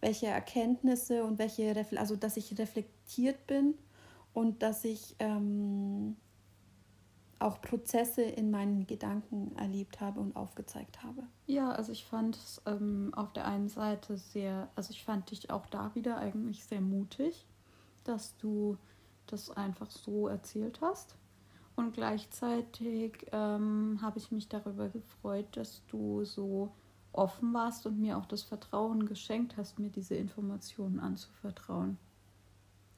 [0.00, 3.74] welche Erkenntnisse und welche, Refle also dass ich reflektiert bin
[4.32, 6.16] und dass ich ähm,
[7.40, 11.22] auch Prozesse in meinen Gedanken erlebt habe und aufgezeigt habe.
[11.46, 15.50] Ja, also ich fand es ähm, auf der einen Seite sehr, also ich fand dich
[15.50, 17.46] auch da wieder eigentlich sehr mutig,
[18.04, 18.76] dass du
[19.26, 21.16] das einfach so erzählt hast.
[21.76, 26.70] Und gleichzeitig ähm, habe ich mich darüber gefreut, dass du so
[27.12, 31.96] offen warst und mir auch das Vertrauen geschenkt hast, mir diese Informationen anzuvertrauen.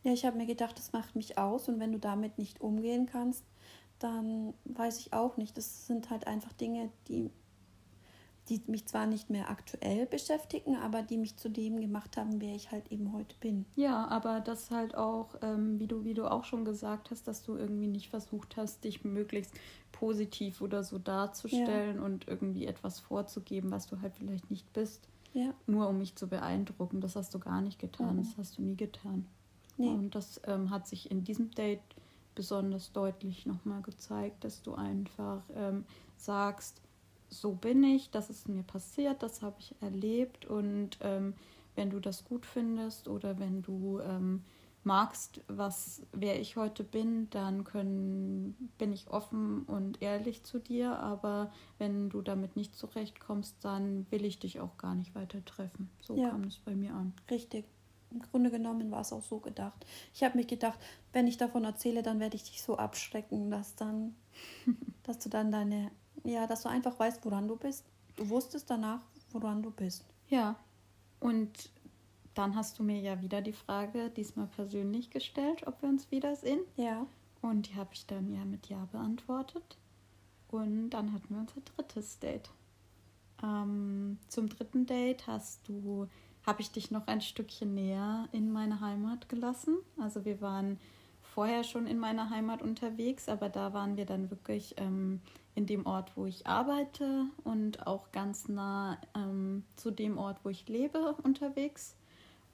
[0.03, 3.07] Ja, ich habe mir gedacht, das macht mich aus und wenn du damit nicht umgehen
[3.07, 3.45] kannst,
[4.03, 5.57] dann weiß ich auch nicht.
[5.57, 7.31] Das sind halt einfach Dinge, die,
[8.49, 12.55] die mich zwar nicht mehr aktuell beschäftigen, aber die mich zu dem gemacht haben, wer
[12.55, 13.65] ich halt eben heute bin.
[13.77, 17.43] Ja, aber das halt auch, ähm, wie, du, wie du auch schon gesagt hast, dass
[17.45, 19.53] du irgendwie nicht versucht hast, dich möglichst
[19.93, 25.55] positiv oder so darzustellen und irgendwie etwas vorzugeben, was du halt vielleicht nicht bist, Ja,
[25.69, 27.01] nur um mich zu beeindrucken.
[27.01, 28.23] Das hast du gar nicht getan, Mhm.
[28.25, 29.27] das hast du nie getan.
[29.77, 29.89] nee.
[29.89, 31.81] Und das ähm, hat sich in diesem Date
[32.35, 35.85] besonders deutlich nochmal gezeigt, dass du einfach ähm,
[36.17, 36.81] sagst,
[37.29, 41.35] so bin ich, das ist mir passiert, das habe ich erlebt und ähm,
[41.75, 44.45] wenn du das gut findest oder wenn du ähm,
[44.85, 50.99] magst, was wer ich heute bin, dann können, bin ich offen und ehrlich zu dir,
[50.99, 55.89] aber wenn du damit nicht zurechtkommst, dann will ich dich auch gar nicht weiter treffen.
[56.03, 56.31] So Ja.
[56.31, 57.15] kam es bei mir an.
[57.31, 57.65] Richtig.
[58.13, 59.87] Im Grunde genommen war es auch so gedacht.
[60.15, 60.79] Ich habe mich gedacht,
[61.13, 64.15] wenn ich davon erzähle, dann werde ich dich so abschrecken, dass dann,
[65.03, 65.91] dass du dann deine,
[66.25, 67.85] ja, dass du einfach weißt, woran du bist.
[68.17, 70.05] Du wusstest danach, woran du bist.
[70.29, 70.57] Ja,
[71.23, 71.71] und
[72.35, 76.61] dann hast du mir ja wieder die Frage, diesmal persönlich gestellt, ob wir uns wiedersehen.
[76.77, 77.07] Ja.
[77.41, 79.79] Und die habe ich dann ja mit Ja beantwortet.
[80.49, 82.51] Und dann hatten wir unser drittes Date.
[83.43, 86.09] Ähm, zum dritten Date hast du,
[86.47, 89.79] habe ich dich noch ein Stückchen näher in meine Heimat gelassen.
[89.99, 90.79] Also wir waren
[91.23, 95.21] vorher schon in meiner Heimat unterwegs, aber da waren wir dann wirklich ähm,
[95.55, 100.49] in dem Ort, wo ich arbeite und auch ganz nah ähm, zu dem Ort, wo
[100.49, 101.95] ich lebe, unterwegs.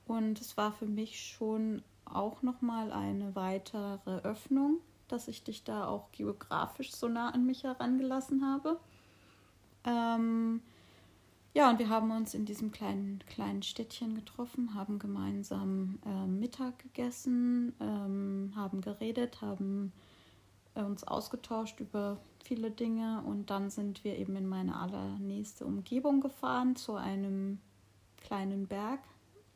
[0.07, 5.87] Und es war für mich schon auch nochmal eine weitere Öffnung, dass ich dich da
[5.87, 8.79] auch geografisch so nah an mich herangelassen habe.
[9.85, 10.62] Ähm,
[11.59, 16.79] ja, und wir haben uns in diesem kleinen, kleinen Städtchen getroffen, haben gemeinsam ähm, Mittag
[16.79, 19.92] gegessen, ähm, haben geredet, haben
[20.77, 23.25] äh, uns ausgetauscht über viele Dinge.
[23.27, 27.59] Und dann sind wir eben in meine allernächste Umgebung gefahren zu einem
[28.18, 29.01] kleinen Berg,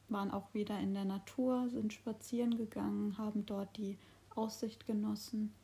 [0.08, 3.96] waren auch wieder in der Natur, sind spazieren gegangen, haben dort die
[4.34, 5.54] Aussicht genossen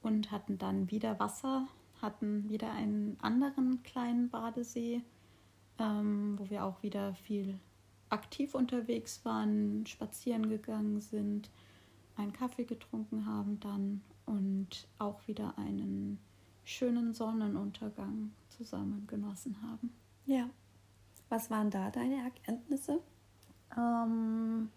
[0.00, 1.66] und hatten dann wieder Wasser,
[2.00, 5.02] hatten wieder einen anderen kleinen Badesee,
[5.78, 7.58] ähm, wo wir auch wieder viel
[8.10, 11.50] aktiv unterwegs waren, spazieren gegangen sind,
[12.16, 16.18] einen Kaffee getrunken haben dann und auch wieder einen
[16.64, 19.92] schönen Sonnenuntergang zusammen genossen haben.
[20.26, 20.48] Ja.
[21.28, 23.00] Was waren da deine Erkenntnisse?
[23.76, 24.68] Ähm,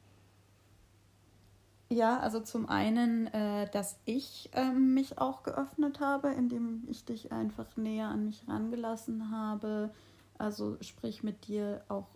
[1.90, 7.32] ja, also zum einen, äh, dass ich ähm, mich auch geöffnet habe, indem ich dich
[7.32, 9.92] einfach näher an mich rangelassen habe.
[10.38, 12.08] Also sprich mit dir auch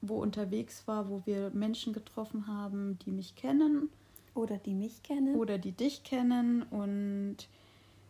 [0.00, 3.90] wo unterwegs war, wo wir Menschen getroffen haben, die mich kennen
[4.34, 5.36] Oder die mich kennen?
[5.36, 6.62] oder die dich kennen.
[6.64, 7.48] Und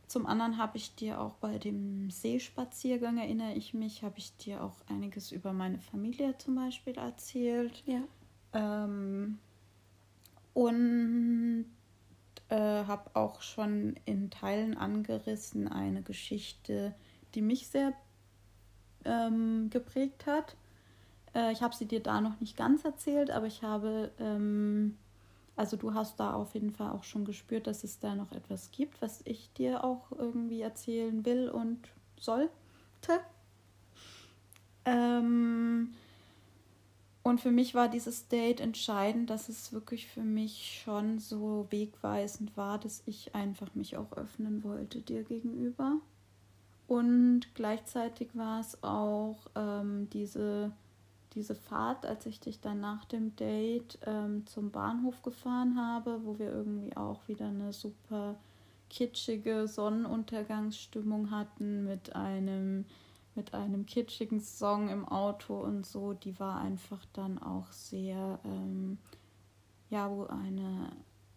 [0.08, 4.62] zum anderen habe ich dir auch bei dem Seespaziergang, erinnere ich mich, habe ich dir
[4.62, 7.82] auch einiges über meine Familie zum Beispiel erzählt.
[7.86, 8.02] Ja.
[8.52, 9.38] Ähm,
[10.54, 11.66] und
[12.48, 16.94] äh, habe auch schon in Teilen angerissen eine Geschichte,
[17.34, 17.92] die mich sehr
[19.06, 20.56] ähm, geprägt hat.
[21.34, 24.96] Äh, ich habe sie dir da noch nicht ganz erzählt, aber ich habe, ähm,
[25.54, 28.70] also du hast da auf jeden Fall auch schon gespürt, dass es da noch etwas
[28.70, 31.88] gibt, was ich dir auch irgendwie erzählen will und
[32.18, 32.50] sollte.
[34.84, 35.94] Ähm,
[37.22, 42.56] und für mich war dieses Date entscheidend, dass es wirklich für mich schon so wegweisend
[42.56, 45.96] war, dass ich einfach mich auch öffnen wollte dir gegenüber.
[46.86, 50.72] Und gleichzeitig war es auch ähm, diese,
[51.34, 56.38] diese Fahrt, als ich dich dann nach dem Date ähm, zum Bahnhof gefahren habe, wo
[56.38, 58.36] wir irgendwie auch wieder eine super
[58.88, 62.84] kitschige Sonnenuntergangsstimmung hatten mit einem
[63.36, 68.98] mit einem kitschigen Song im Auto und so, die war einfach dann auch sehr, ähm,
[69.90, 70.90] ja, wo eine,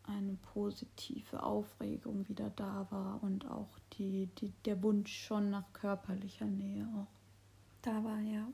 [0.09, 6.45] eine positive Aufregung wieder da war und auch die, die, der Wunsch schon nach körperlicher
[6.45, 7.07] Nähe auch.
[7.81, 8.47] Da war ja.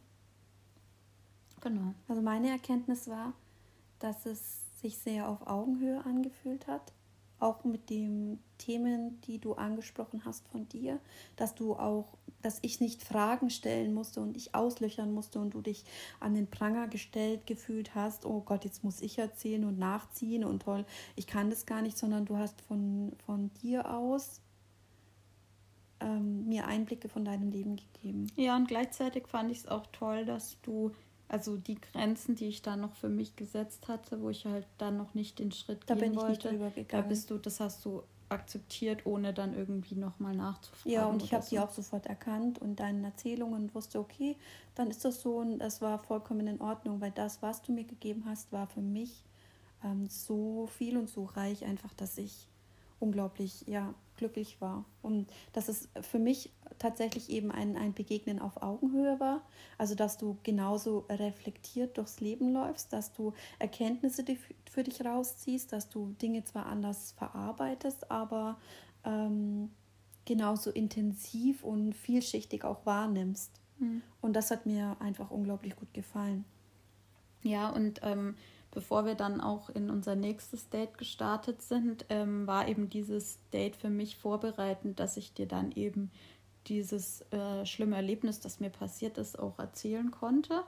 [1.62, 1.94] Genau.
[2.08, 3.34] Also meine Erkenntnis war,
[4.00, 6.94] dass es sich sehr auf Augenhöhe angefühlt hat.
[7.40, 11.00] Auch mit den Themen, die du angesprochen hast von dir,
[11.36, 15.62] dass du auch, dass ich nicht Fragen stellen musste und ich auslöchern musste und du
[15.62, 15.84] dich
[16.20, 20.64] an den Pranger gestellt gefühlt hast, oh Gott, jetzt muss ich erzählen und nachziehen und
[20.64, 24.42] toll, ich kann das gar nicht, sondern du hast von, von dir aus
[26.00, 28.28] ähm, mir Einblicke von deinem Leben gegeben.
[28.36, 30.92] Ja, und gleichzeitig fand ich es auch toll, dass du,
[31.28, 34.98] also die Grenzen, die ich da noch für mich gesetzt hatte, wo ich halt dann
[34.98, 37.84] noch nicht den Schritt Da gehen bin ich nicht wollte, da bist du, das hast
[37.86, 40.92] du akzeptiert, ohne dann irgendwie nochmal nachzufragen.
[40.92, 41.64] Ja, und ich habe die so.
[41.64, 44.36] auch sofort erkannt und deinen Erzählungen wusste, okay,
[44.74, 47.84] dann ist das so und das war vollkommen in Ordnung, weil das, was du mir
[47.84, 49.24] gegeben hast, war für mich
[49.84, 52.48] ähm, so viel und so reich, einfach, dass ich
[53.00, 54.86] unglaublich, ja, glücklich war.
[55.02, 59.42] Und dass es für mich tatsächlich eben ein, ein Begegnen auf Augenhöhe war.
[59.78, 64.24] Also, dass du genauso reflektiert durchs Leben läufst, dass du Erkenntnisse
[64.70, 68.58] für dich rausziehst, dass du Dinge zwar anders verarbeitest, aber
[69.04, 69.72] ähm,
[70.26, 73.52] genauso intensiv und vielschichtig auch wahrnimmst.
[73.78, 74.02] Mhm.
[74.22, 76.46] Und das hat mir einfach unglaublich gut gefallen.
[77.44, 78.36] Ja, und ähm,
[78.76, 83.76] bevor wir dann auch in unser nächstes Date gestartet sind, ähm, war eben dieses Date
[83.76, 86.12] für mich vorbereitend, dass ich dir dann eben
[86.68, 90.62] dieses äh, schlimme Erlebnis, das mir passiert ist, auch erzählen konnte.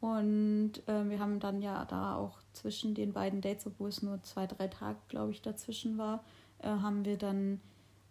[0.00, 4.22] Und äh, wir haben dann ja da auch zwischen den beiden Dates, obwohl es nur
[4.24, 6.24] zwei, drei Tage, glaube ich, dazwischen war,
[6.58, 7.60] äh, haben wir dann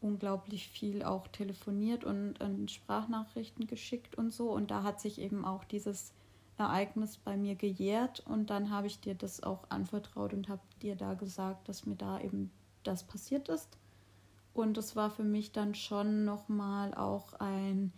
[0.02, 4.52] unglaublich viel auch telefoniert und, und Sprachnachrichten geschickt und so.
[4.52, 6.14] Und da hat sich eben auch dieses
[6.58, 10.96] Ereignis bei mir gejährt und dann habe ich dir das auch anvertraut und habe dir
[10.96, 12.52] da gesagt, dass mir da eben
[12.84, 13.78] das passiert ist.
[14.54, 17.92] Und es war für mich dann schon nochmal auch ein,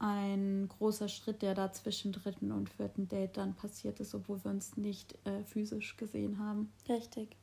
[0.00, 4.50] ein großer Schritt, der da zwischen dritten und vierten Date dann passiert ist, obwohl wir
[4.50, 6.72] uns nicht äh, physisch gesehen haben.
[6.88, 7.36] Richtig.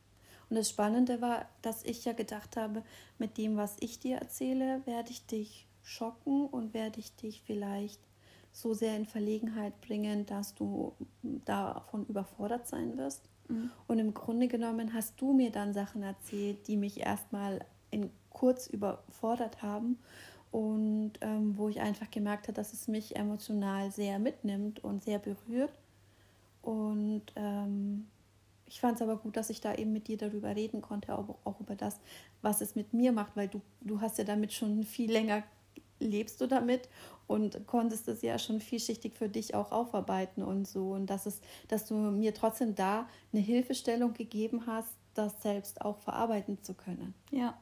[0.50, 2.84] Und das Spannende war, dass ich ja gedacht habe,
[3.20, 8.02] mit dem, was ich dir erzähle, werde ich dich schocken und werde ich dich vielleicht
[8.58, 13.30] so sehr in Verlegenheit bringen, dass du davon überfordert sein wirst.
[13.50, 13.70] Mhm.
[13.88, 18.66] Und im Grunde genommen hast du mir dann Sachen erzählt, die mich erstmal in kurz
[18.66, 20.00] überfordert haben
[20.52, 25.20] und ähm, wo ich einfach gemerkt habe, dass es mich emotional sehr mitnimmt und sehr
[25.20, 25.74] berührt.
[26.64, 28.08] Und ähm,
[28.66, 31.36] ich fand es aber gut, dass ich da eben mit dir darüber reden konnte, auch,
[31.44, 32.00] auch über das,
[32.42, 35.44] was es mit mir macht, weil du, du hast ja damit schon viel länger
[36.00, 36.90] lebst du damit
[37.28, 40.92] und konntest es ja schon vielschichtig für dich auch aufarbeiten und so.
[40.92, 45.98] Und dass, es, dass du mir trotzdem da eine Hilfestellung gegeben hast, das selbst auch
[46.00, 47.14] verarbeiten zu können.
[47.32, 47.58] Ja.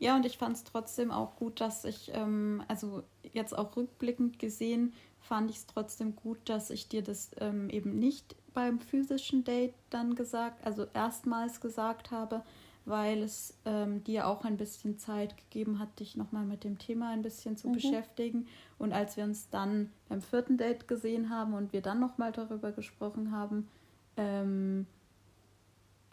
[0.00, 4.38] Ja, und ich fand es trotzdem auch gut, dass ich, ähm, also jetzt auch rückblickend
[4.38, 9.44] gesehen, fand ich es trotzdem gut, dass ich dir das ähm, eben nicht beim physischen
[9.44, 12.42] Date dann gesagt, also erstmals gesagt habe,
[12.84, 17.10] weil es ähm, dir auch ein bisschen Zeit gegeben hat, dich nochmal mit dem Thema
[17.10, 17.72] ein bisschen zu mhm.
[17.72, 18.46] beschäftigen.
[18.78, 22.72] Und als wir uns dann beim vierten Date gesehen haben und wir dann nochmal darüber
[22.72, 23.68] gesprochen haben,
[24.16, 24.86] ähm,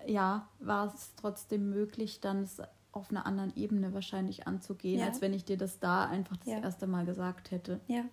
[0.07, 5.07] ja, war es trotzdem möglich, dann es auf einer anderen Ebene wahrscheinlich anzugehen, ja.
[5.07, 6.59] als wenn ich dir das da einfach das ja.
[6.59, 7.79] erste Mal gesagt hätte.
[7.87, 8.03] Ja.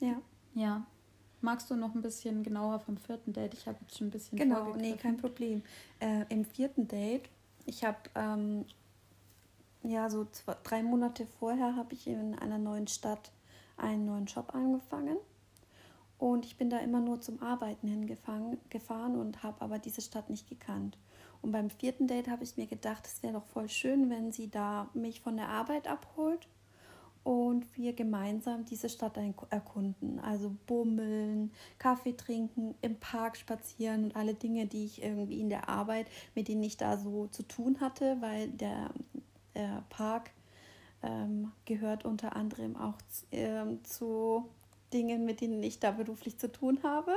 [0.00, 0.20] Ja.
[0.54, 0.86] Ja.
[1.40, 3.54] Magst du noch ein bisschen genauer vom vierten Date?
[3.54, 5.62] Ich habe jetzt schon ein bisschen Genau, nee, kein Problem.
[6.00, 7.28] Äh, Im vierten Date,
[7.64, 8.64] ich habe ähm,
[9.82, 13.30] ja so zwei, drei Monate vorher habe ich in einer neuen Stadt
[13.76, 15.16] einen neuen Job angefangen.
[16.18, 20.48] Und ich bin da immer nur zum Arbeiten hingefahren und habe aber diese Stadt nicht
[20.48, 20.98] gekannt.
[21.42, 24.50] Und beim vierten Date habe ich mir gedacht, es wäre doch voll schön, wenn sie
[24.50, 26.48] da mich von der Arbeit abholt
[27.28, 29.18] und wir gemeinsam diese Stadt
[29.50, 30.18] erkunden.
[30.20, 35.68] Also bummeln, Kaffee trinken, im Park spazieren und alle Dinge, die ich irgendwie in der
[35.68, 38.88] Arbeit, mit denen ich da so zu tun hatte, weil der,
[39.54, 40.30] der Park
[41.02, 42.96] ähm, gehört unter anderem auch
[43.30, 44.48] ähm, zu
[44.94, 47.14] Dingen, mit denen ich da beruflich zu tun habe.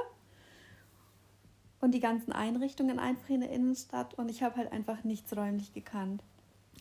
[1.80, 5.74] Und die ganzen Einrichtungen einfach in der Innenstadt und ich habe halt einfach nichts räumlich
[5.74, 6.21] gekannt.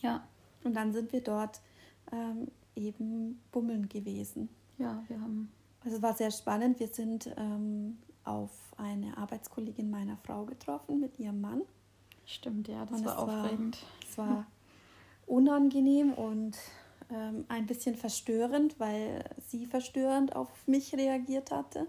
[0.03, 0.27] Ja.
[0.64, 1.61] Und dann sind wir dort
[2.11, 2.49] ähm,
[2.81, 4.49] eben bummeln gewesen.
[4.79, 5.51] Ja, wir haben.
[5.85, 6.81] Also es war sehr spannend.
[6.81, 11.62] Wir sind ähm, auf eine Arbeitskollegin meiner Frau getroffen mit ihrem Mann.
[12.27, 13.79] Stimmt, ja, das und war aufregend.
[14.09, 14.47] es war
[15.27, 16.57] unangenehm und
[17.11, 21.87] ähm, ein bisschen verstörend, weil sie verstörend auf mich reagiert hatte.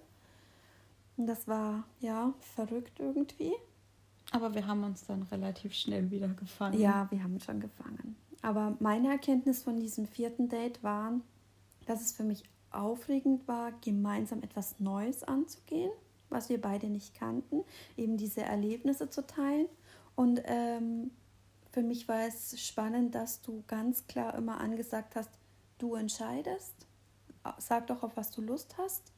[1.17, 3.53] Und das war ja verrückt irgendwie.
[4.31, 6.79] Aber wir haben uns dann relativ schnell wieder gefangen.
[6.79, 8.15] Ja, wir haben schon gefangen.
[8.41, 11.13] Aber meine Erkenntnis von diesem vierten Date war,
[11.85, 15.91] dass es für mich aufregend war, gemeinsam etwas Neues anzugehen,
[16.29, 17.63] was wir beide nicht kannten,
[17.97, 19.67] eben diese Erlebnisse zu teilen.
[20.15, 21.11] Und ähm,
[21.71, 25.29] für mich war es spannend, dass du ganz klar immer angesagt hast,
[25.77, 26.73] du entscheidest,
[27.57, 29.11] sag doch, auf was du Lust hast.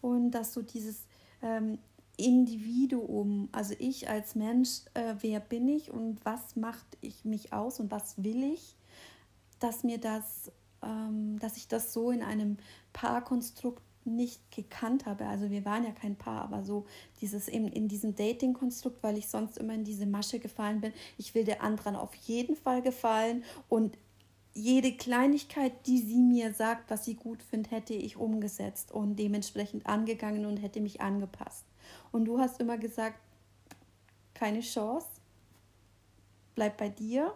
[0.00, 1.06] Und dass du dieses
[1.42, 1.78] ähm,
[2.18, 7.80] Individuum, also ich als Mensch, äh, wer bin ich und was macht ich mich aus
[7.80, 8.76] und was will ich,
[9.60, 10.50] dass mir das,
[10.82, 12.58] ähm, dass ich das so in einem
[12.92, 15.26] Paarkonstrukt nicht gekannt habe.
[15.26, 16.86] Also wir waren ja kein Paar, aber so
[17.20, 20.92] dieses in, in diesem Dating-Konstrukt, weil ich sonst immer in diese Masche gefallen bin.
[21.18, 23.96] Ich will der anderen auf jeden Fall gefallen und
[24.54, 29.86] jede Kleinigkeit, die sie mir sagt, was sie gut findet, hätte ich umgesetzt und dementsprechend
[29.86, 31.64] angegangen und hätte mich angepasst.
[32.12, 33.18] Und du hast immer gesagt,
[34.34, 35.06] keine Chance,
[36.54, 37.34] bleib bei dir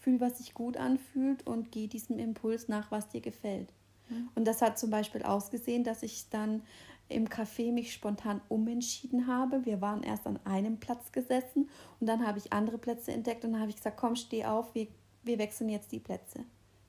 [0.00, 3.72] fühl, was sich gut anfühlt und geh diesem Impuls nach, was dir gefällt.
[4.08, 4.28] Mhm.
[4.34, 6.62] Und das hat zum Beispiel ausgesehen, dass ich dann
[7.08, 9.64] im Café mich spontan umentschieden habe.
[9.64, 11.68] Wir waren erst an einem Platz gesessen
[12.00, 14.74] und dann habe ich andere Plätze entdeckt und dann habe ich gesagt, komm, steh auf,
[14.74, 14.88] wir,
[15.22, 16.44] wir wechseln jetzt die Plätze.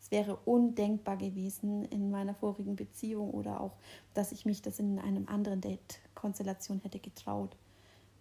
[0.06, 3.72] Es wäre undenkbar gewesen in meiner vorigen Beziehung oder auch,
[4.14, 7.58] dass ich mich das in einem anderen Date-Konstellation hätte getraut.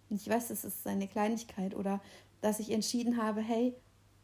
[0.09, 2.01] Und ich weiß, das ist eine Kleinigkeit oder
[2.41, 3.75] dass ich entschieden habe, hey,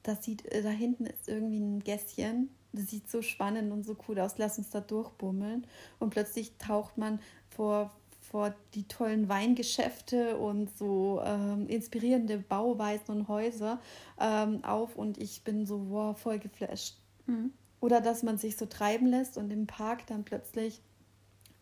[0.02, 4.20] das sieht, da hinten ist irgendwie ein Gässchen, das sieht so spannend und so cool
[4.20, 5.68] aus, lass uns da durchbummeln.
[6.00, 7.20] Und plötzlich taucht man
[7.52, 7.92] vor,
[8.22, 13.80] vor die tollen Weingeschäfte und so ähm, inspirierende Bauweisen und Häuser
[14.20, 17.01] ähm, auf und ich bin so wow, voll geflasht.
[17.32, 17.54] Mhm.
[17.80, 20.82] Oder dass man sich so treiben lässt und im Park dann plötzlich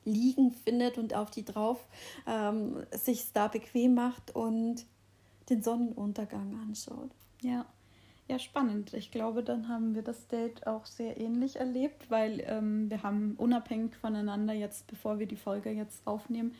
[0.03, 1.87] liegen findet und auf die drauf
[2.27, 4.85] ähm, sich da bequem macht und
[5.49, 7.11] den Sonnenuntergang anschaut.
[7.41, 7.65] Ja.
[8.27, 8.93] Ja, spannend.
[8.93, 13.33] Ich glaube, dann haben wir das Date auch sehr ähnlich erlebt, weil ähm, wir haben
[13.37, 16.53] unabhängig voneinander jetzt, bevor wir die Folge jetzt aufnehmen,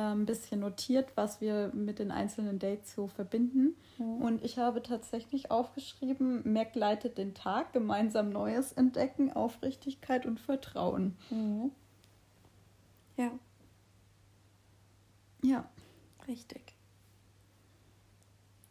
[0.00, 3.76] ein bisschen notiert, was wir mit den einzelnen Dates so verbinden.
[3.98, 4.22] Mhm.
[4.22, 11.16] Und ich habe tatsächlich aufgeschrieben, Mac leitet den Tag, gemeinsam Neues entdecken, Aufrichtigkeit und Vertrauen.
[11.30, 11.70] Mhm.
[13.16, 13.30] Ja,
[15.42, 15.68] Ja.
[16.26, 16.74] richtig.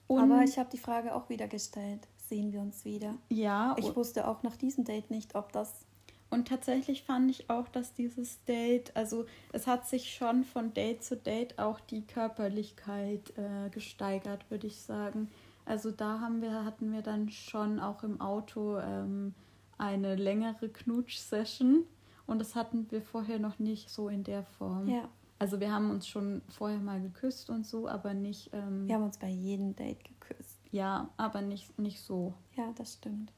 [0.07, 2.07] Und Aber ich habe die Frage auch wieder gestellt.
[2.17, 3.15] Sehen wir uns wieder?
[3.30, 5.86] ja, Ich wusste auch nach diesem Date nicht, ob das.
[6.32, 11.04] Und tatsächlich fand ich auch, dass dieses Date, also es hat sich schon von Date
[11.04, 15.30] zu Date auch die Körperlichkeit äh, gesteigert, würde ich sagen.
[15.66, 19.34] Also da haben wir, hatten wir dann schon auch im Auto ähm,
[19.78, 21.84] eine längere Knutsch-Session
[22.28, 24.88] und das hatten wir vorher noch nicht so in der Form.
[24.88, 28.96] Ja, Also wir haben uns schon vorher mal geküsst und so, aber nicht, ähm, wir
[28.96, 30.60] haben uns bei jedem Date geküsst.
[30.72, 32.34] ja, aber nicht, nicht so.
[32.56, 33.34] Ja, das stimmt.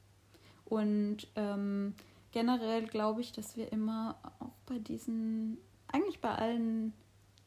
[0.65, 1.93] Und ähm,
[2.33, 5.57] generell glaube ich, dass wir immer auch bei diesen,
[5.87, 6.93] eigentlich bei allen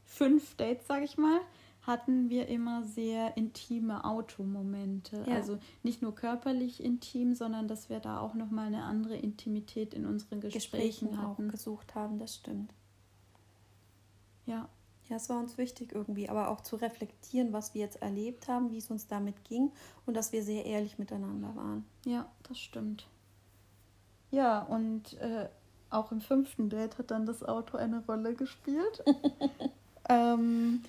[0.05, 1.41] fünf Dates, sage ich mal,
[1.83, 5.25] hatten wir immer sehr intime Automomente.
[5.29, 5.35] Ja.
[5.35, 10.07] Also nicht nur körperlich intim, sondern dass wir da auch nochmal eine andere Intimität in
[10.07, 11.51] unseren Gesprächen, Gesprächen auch hatten.
[11.51, 12.73] gesucht haben, das stimmt.
[14.47, 14.69] Ja,
[15.09, 18.71] Ja, es war uns wichtig irgendwie, aber auch zu reflektieren, was wir jetzt erlebt haben,
[18.71, 19.71] wie es uns damit ging
[20.05, 21.85] und dass wir sehr ehrlich miteinander waren.
[22.05, 23.07] ja, das stimmt.
[24.31, 25.49] Ja, und äh,
[25.91, 29.05] auch im fünften Date hat dann das Auto eine Rolle gespielt.
[30.09, 30.83] ähm,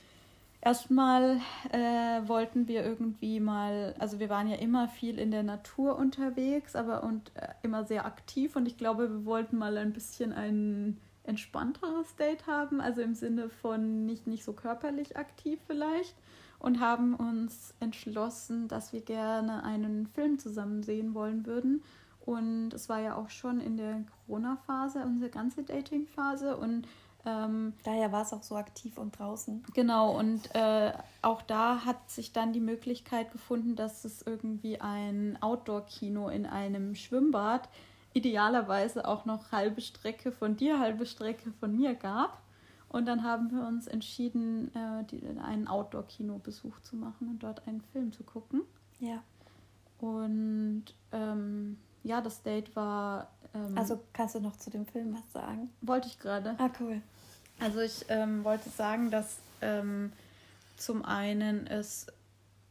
[0.61, 1.39] erstmal
[1.71, 6.75] äh, wollten wir irgendwie mal, also wir waren ja immer viel in der Natur unterwegs,
[6.75, 10.97] aber und äh, immer sehr aktiv und ich glaube, wir wollten mal ein bisschen ein
[11.23, 16.15] entspannteres Date haben, also im Sinne von nicht, nicht so körperlich aktiv vielleicht
[16.59, 21.83] und haben uns entschlossen, dass wir gerne einen Film zusammen sehen wollen würden.
[22.27, 26.57] Und es war ja auch schon in der Corona-Phase, unsere ganze Dating-Phase.
[26.57, 26.85] Und
[27.25, 29.63] ähm, Daher war es auch so aktiv und draußen.
[29.73, 35.37] genau, und äh, auch da hat sich dann die Möglichkeit gefunden, dass es irgendwie ein
[35.41, 37.69] Outdoor-Kino in einem Schwimmbad,
[38.11, 42.41] idealerweise auch noch halbe Strecke von dir, halbe Strecke von mir gab.
[42.89, 47.79] Und dann haben wir uns entschieden, äh, die, einen Outdoor-Kino-Besuch zu machen und dort einen
[47.93, 48.63] Film zu gucken.
[48.99, 49.23] Ja.
[49.99, 51.77] Und ähm,
[52.07, 53.31] ja, das Date war.
[53.53, 55.69] Ähm, Also kannst du noch zu dem Film was sagen?
[55.81, 56.55] wollte ich gerade.
[56.57, 57.01] Ah, cool.
[57.59, 60.11] Also ich ähm, wollte sagen, dass ähm,
[60.77, 62.07] zum einen es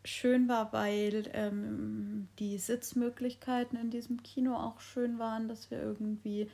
[0.04, 6.48] schön war, weil ähm, die Sitzmöglichkeiten in diesem Kino auch schön waren, dass wir irgendwie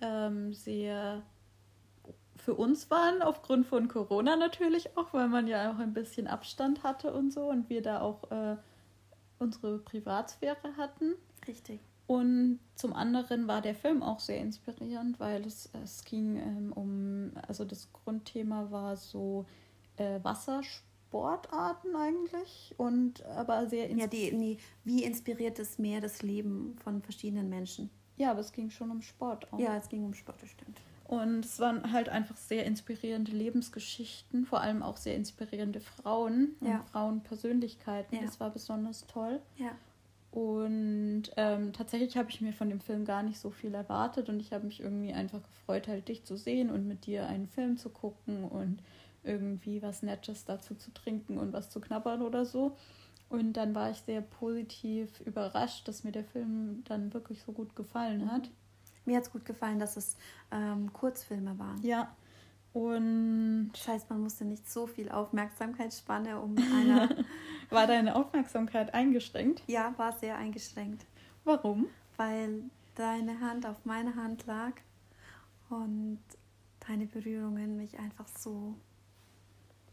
[0.00, 1.22] ähm, sehr
[2.36, 6.82] für uns waren, aufgrund von Corona natürlich auch, weil man ja auch ein bisschen Abstand
[6.82, 8.56] hatte und so und wir da auch äh,
[9.38, 11.14] unsere Privatsphäre hatten.
[11.46, 11.80] Richtig.
[12.08, 17.32] Und zum anderen war der Film auch sehr inspirierend, weil es, es ging ähm, um,
[17.46, 19.44] also das Grundthema war so
[19.98, 20.18] äh,
[21.12, 27.02] Wassersportarten eigentlich und aber sehr Ja, die, nee, wie inspiriert das Meer das Leben von
[27.02, 27.90] verschiedenen Menschen?
[28.16, 29.58] ja, aber es ging schon um Sport auch.
[29.60, 30.80] Ja, es ging um Sport, das stimmt.
[31.06, 36.80] Und es waren halt einfach sehr inspirierende Lebensgeschichten, vor allem auch sehr inspirierende Frauen Ja.
[36.80, 38.18] und Frauenpersönlichkeiten.
[38.18, 38.24] Ja.
[38.24, 39.40] Das war besonders toll.
[39.56, 39.70] Ja.
[40.30, 44.40] Und ähm, tatsächlich habe ich mir von dem Film gar nicht so viel erwartet und
[44.40, 47.78] ich habe mich irgendwie einfach gefreut, halt dich zu sehen und mit dir einen Film
[47.78, 48.82] zu gucken und
[49.24, 52.76] irgendwie was Nettes dazu zu trinken und was zu knabbern oder so.
[53.30, 57.74] Und dann war ich sehr positiv überrascht, dass mir der Film dann wirklich so gut
[57.76, 58.50] gefallen hat.
[59.04, 60.16] Mir hat es gut gefallen, dass es
[60.50, 61.82] ähm, Kurzfilme waren.
[61.82, 62.14] Ja.
[62.72, 67.08] Und Das heißt, man musste nicht so viel Aufmerksamkeitsspanne um einer.
[67.70, 69.62] war deine Aufmerksamkeit eingeschränkt?
[69.66, 71.04] ja, war sehr eingeschränkt.
[71.44, 71.86] Warum?
[72.16, 72.62] Weil
[72.94, 74.72] deine Hand auf meiner Hand lag
[75.70, 76.18] und
[76.86, 78.74] deine Berührungen mich einfach so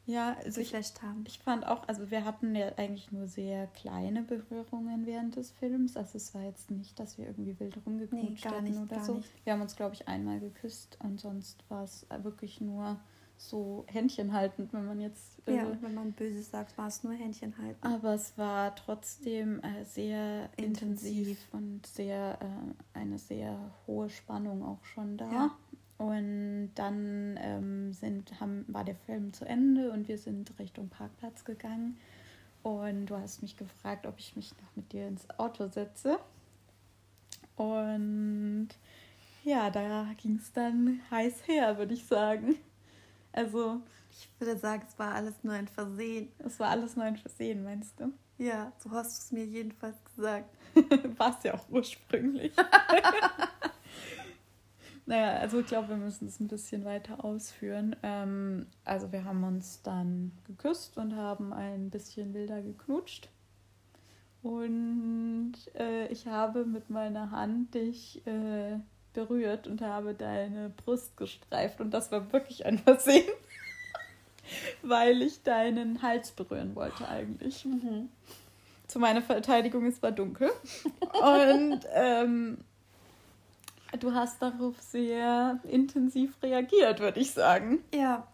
[0.06, 1.24] Ja, also ich, geflasht haben.
[1.28, 5.98] ich fand auch, also wir hatten ja eigentlich nur sehr kleine Berührungen während des Films.
[5.98, 9.16] Also es war jetzt nicht, dass wir irgendwie wild rumgeknutscht Nee, nicht, oder so.
[9.16, 9.30] nicht.
[9.46, 13.00] Wir haben uns, glaube ich, einmal geküsst und sonst war es wirklich nur
[13.38, 15.48] so Händchen haltend, wenn man jetzt.
[15.48, 17.86] Äh, Ja, wenn man böse sagt, war es nur Händchen halten.
[17.86, 21.48] Aber es war trotzdem äh, sehr intensiv, Intensiv.
[21.52, 23.58] und sehr äh, eine sehr
[23.88, 25.32] hohe Spannung auch schon da.
[25.32, 25.52] Ja.
[25.98, 31.46] Und dann ähm, sind, haben, war der Film zu Ende und wir sind Richtung Parkplatz
[31.46, 31.98] gegangen.
[32.64, 36.18] Und du hast mich gefragt, ob ich mich noch mit dir ins Auto setze.
[37.56, 38.70] Und
[39.44, 42.56] ja, da ging es dann heiß her, würde ich sagen.
[43.36, 43.82] Also,
[44.12, 46.30] Ich würde sagen, es war alles nur ein Versehen.
[46.40, 48.14] es war alles nur ein Versehen, meinst du?
[48.38, 50.50] Ja, so hast du es mir jedenfalls gesagt.
[51.18, 52.54] War es ja auch ursprünglich.
[55.06, 57.96] naja, also ich glaube, wir müssen es ein bisschen weiter ausführen.
[58.04, 63.30] Ähm, also wir haben uns dann geküsst und haben ein bisschen wilder geknutscht.
[64.44, 68.80] Und äh, ich habe mit meiner Hand dich äh,
[69.16, 71.82] berührt und habe deine Brust gestreift.
[71.82, 73.32] Und das war wirklich ein Versehen,
[74.84, 77.66] weil ich deinen Hals berühren wollte eigentlich.
[78.88, 80.52] Zu meiner Verteidigung, es war dunkel.
[81.22, 82.60] Und ähm,
[84.00, 87.84] du hast darauf sehr intensiv reagiert, würde ich sagen.
[87.94, 88.28] Ja,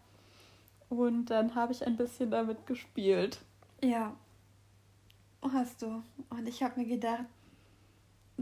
[0.90, 3.38] Und dann habe ich ein bisschen damit gespielt.
[3.80, 4.14] ja.
[5.52, 6.04] Hast du.
[6.30, 7.24] Und ich habe mir gedacht,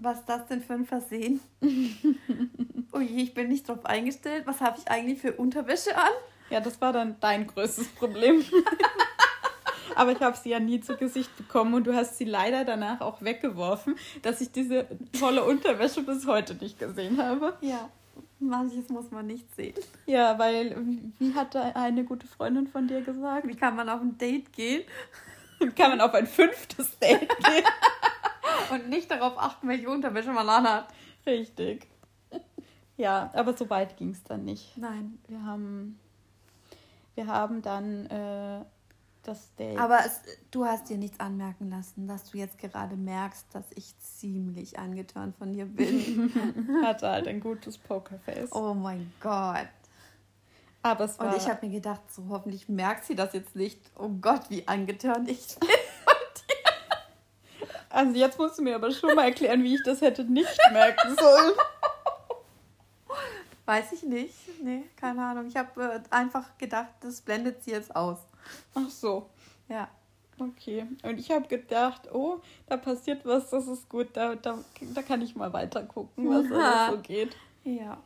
[0.03, 1.41] was ist das denn für ein Versehen?
[2.93, 4.47] oh je, ich bin nicht drauf eingestellt.
[4.47, 6.11] Was habe ich eigentlich für Unterwäsche an?
[6.51, 8.45] Ja, das war dann dein größtes Problem.
[9.95, 13.01] Aber ich habe sie ja nie zu Gesicht bekommen und du hast sie leider danach
[13.01, 14.87] auch weggeworfen, dass ich diese
[15.19, 17.57] tolle Unterwäsche bis heute nicht gesehen habe.
[17.61, 17.91] Ja,
[18.39, 19.75] manches muss man nicht sehen.
[20.07, 20.77] Ja, weil,
[21.19, 23.47] wie hat eine gute Freundin von dir gesagt?
[23.47, 24.85] Wie kann man auf ein Date gehen
[25.77, 27.65] Kann man auf ein fünftes Date gehen?
[28.71, 30.89] und nicht darauf achten, welche Unterwäsche man anhat?
[31.27, 31.87] Richtig.
[32.97, 34.77] Ja, aber so weit ging es dann nicht.
[34.77, 35.19] Nein.
[35.27, 35.99] Wir haben,
[37.15, 38.65] wir haben dann äh,
[39.23, 39.79] das Date.
[39.79, 43.99] Aber es, du hast dir nichts anmerken lassen, dass du jetzt gerade merkst, dass ich
[44.01, 46.31] ziemlich angetan von dir bin.
[46.85, 48.53] hatte halt ein gutes Pokerface.
[48.53, 49.69] oh mein Gott.
[50.83, 51.29] Aber es war.
[51.29, 53.81] Und ich habe mir gedacht, so hoffentlich merkt sie das jetzt nicht.
[53.99, 55.69] Oh Gott, wie angetan ich bin.
[57.91, 61.17] Also jetzt musst du mir aber schon mal erklären, wie ich das hätte nicht merken
[61.19, 61.53] sollen.
[63.67, 64.35] Weiß ich nicht.
[64.63, 65.47] Nee, keine Ahnung.
[65.47, 68.19] Ich habe äh, einfach gedacht, das blendet sie jetzt aus.
[68.75, 69.29] Ach so.
[69.69, 69.89] Ja.
[70.39, 70.87] Okay.
[71.03, 74.09] Und ich habe gedacht, oh, da passiert was, das ist gut.
[74.15, 74.59] Da, da,
[74.95, 76.93] da kann ich mal weiter gucken, was Aha.
[76.93, 77.37] so geht.
[77.65, 77.99] Ja.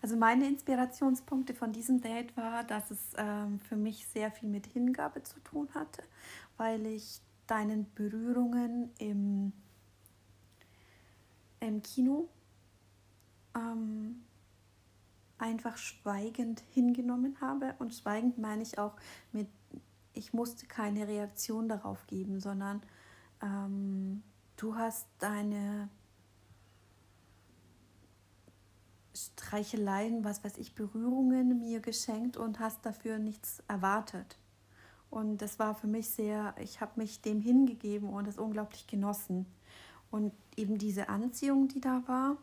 [0.00, 4.66] Also meine Inspirationspunkte von diesem Date war, dass es ähm, für mich sehr viel mit
[4.66, 6.02] Hingabe zu tun hatte,
[6.58, 9.52] weil ich deinen Berührungen im,
[11.60, 12.28] im Kino
[13.54, 14.24] ähm,
[15.38, 17.74] einfach schweigend hingenommen habe.
[17.78, 18.96] Und schweigend meine ich auch
[19.32, 19.48] mit,
[20.12, 22.82] ich musste keine Reaktion darauf geben, sondern
[23.42, 24.22] ähm,
[24.56, 25.88] du hast deine
[29.14, 34.38] Streicheleien, was weiß ich, Berührungen mir geschenkt und hast dafür nichts erwartet.
[35.14, 39.46] Und das war für mich sehr, ich habe mich dem hingegeben und es unglaublich genossen.
[40.10, 42.36] Und eben diese Anziehung, die da war,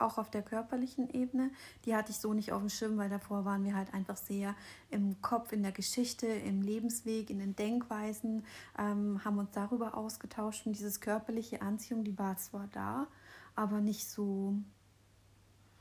[0.00, 1.52] auch auf der körperlichen Ebene,
[1.84, 4.56] die hatte ich so nicht auf dem Schirm, weil davor waren wir halt einfach sehr
[4.90, 8.44] im Kopf, in der Geschichte, im Lebensweg, in den Denkweisen,
[8.76, 10.66] ähm, haben uns darüber ausgetauscht.
[10.66, 13.06] Und dieses körperliche Anziehung, die war zwar da,
[13.54, 14.56] aber nicht so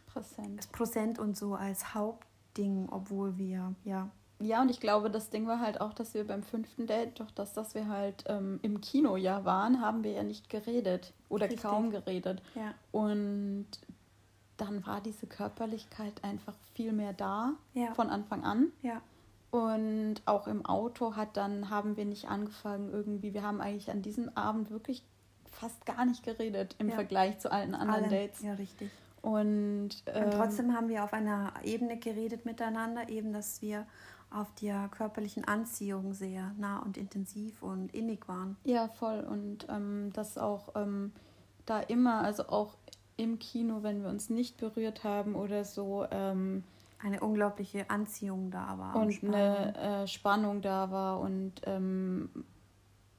[0.05, 0.71] Präsent.
[0.71, 4.11] Prozent und so als Hauptding, obwohl wir, ja,
[4.41, 7.31] Ja, und ich glaube, das Ding war halt auch, dass wir beim fünften Date, doch
[7.31, 11.45] dass, dass wir halt ähm, im Kino ja waren, haben wir ja nicht geredet oder
[11.45, 11.61] Richtig.
[11.63, 12.41] kaum geredet.
[12.55, 13.67] ja, Und
[14.57, 17.93] dann war diese Körperlichkeit einfach viel mehr da Ja.
[17.93, 18.67] von Anfang an.
[18.81, 19.01] ja,
[19.51, 24.01] Und auch im Auto hat dann, haben wir nicht angefangen irgendwie, wir haben eigentlich an
[24.01, 25.03] diesem Abend wirklich
[25.51, 26.95] fast gar nicht geredet im Ja.
[26.95, 28.41] Vergleich zu allen anderen allen, Dates.
[28.41, 28.89] ja, richtig.
[29.21, 33.85] Und, ähm, Und trotzdem haben wir auf einer Ebene geredet miteinander, eben, dass wir
[34.32, 38.55] auf der körperlichen Anziehung sehr nah und intensiv und innig waren.
[38.63, 39.19] Ja, voll.
[39.21, 41.11] Und ähm, das auch ähm,
[41.65, 42.75] da immer, also auch
[43.17, 46.63] im Kino, wenn wir uns nicht berührt haben oder so, ähm,
[47.03, 48.95] Eine unglaubliche Anziehung da war.
[48.95, 52.29] und eine äh, Spannung da war und ähm,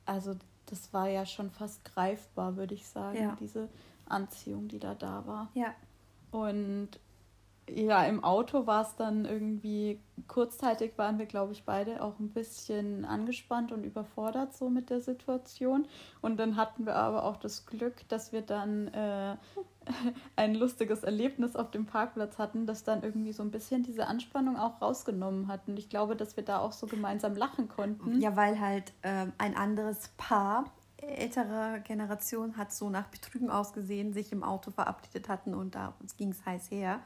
[0.07, 0.35] also
[0.67, 3.37] das war ja schon fast greifbar, würde ich sagen, Ja.
[3.39, 3.69] diese
[4.07, 5.51] Anziehung, die da da war.
[5.55, 5.75] Ja.
[6.31, 6.89] Und
[7.71, 12.31] ja, im Auto war es dann irgendwie, kurzzeitig waren wir, glaube ich, beide auch ein
[12.31, 15.87] bisschen angespannt und überfordert so mit der Situation.
[16.21, 19.37] Und dann hatten wir aber auch das Glück, dass wir dann äh,
[20.37, 24.57] ein lustiges Erlebnis auf dem Parkplatz hatten, das dann irgendwie so ein bisschen diese Anspannung
[24.57, 25.61] auch rausgenommen hat.
[25.69, 28.21] Und ich glaube, dass wir da auch so gemeinsam lachen konnten.
[28.21, 30.65] Ja, weil halt ähm, ein anderes Paar
[31.03, 36.31] älterer Generation hat so nach Betrügen ausgesehen, sich im Auto verabredet hatten und da ging
[36.31, 37.01] es heiß her.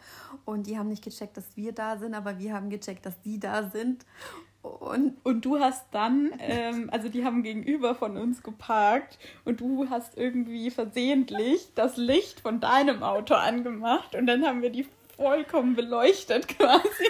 [0.44, 3.40] Und die haben nicht gecheckt, dass wir da sind, aber wir haben gecheckt, dass die
[3.40, 4.04] da sind.
[4.62, 9.88] Und Und du hast dann, ähm, also die haben gegenüber von uns geparkt und du
[9.90, 14.86] hast irgendwie versehentlich das Licht von deinem Auto angemacht und dann haben wir die
[15.16, 17.06] vollkommen beleuchtet quasi.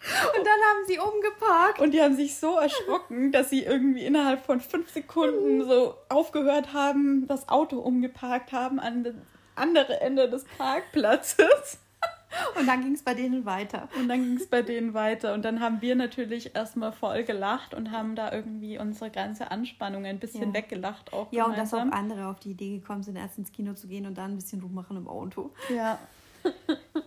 [0.00, 1.80] Und dann haben sie umgeparkt.
[1.80, 6.72] Und die haben sich so erschrocken, dass sie irgendwie innerhalb von fünf Sekunden so aufgehört
[6.72, 9.14] haben, das Auto umgeparkt haben an das
[9.56, 11.78] andere Ende des Parkplatzes.
[12.60, 13.88] Und dann ging es bei denen weiter.
[13.98, 15.32] Und dann ging es bei denen weiter.
[15.34, 20.04] Und dann haben wir natürlich erstmal voll gelacht und haben da irgendwie unsere ganze Anspannung
[20.04, 20.54] ein bisschen Ja.
[20.54, 21.98] weggelacht auch Ja, und dass auch gemeinsam.
[22.10, 24.60] andere auf die Idee gekommen sind, erst ins Kino zu gehen und dann ein bisschen
[24.60, 25.50] rummachen im Auto.
[25.74, 25.98] Ja.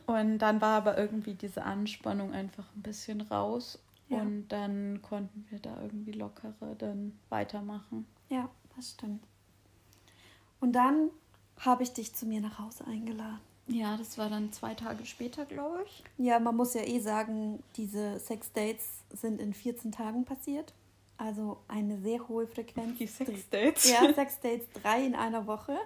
[0.08, 3.80] Und dann war aber irgendwie diese Anspannung einfach ein bisschen raus.
[4.10, 4.22] Ja.
[4.22, 8.06] Und dann konnten wir da irgendwie lockerer dann weitermachen.
[8.30, 9.24] Ja, das stimmt.
[10.60, 11.10] Und dann
[11.60, 13.40] habe ich dich zu mir nach Hause eingeladen.
[13.68, 16.04] Ja, das war dann zwei Tage später, glaube ich.
[16.18, 20.74] Ja, man muss ja eh sagen, diese Sex-Dates sind in 14 Tagen passiert.
[21.18, 22.98] Also eine sehr hohe Frequenz.
[22.98, 23.90] Die Sex-Dates.
[23.90, 25.78] Ja, Sex-Dates drei in einer Woche.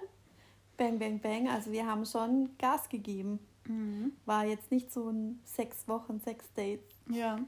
[0.77, 1.49] Bang, bang, bang.
[1.49, 3.39] Also wir haben schon Gas gegeben.
[3.67, 4.13] Mhm.
[4.25, 6.83] War jetzt nicht so ein sechs Wochen Sex-Date.
[7.09, 7.39] Ja.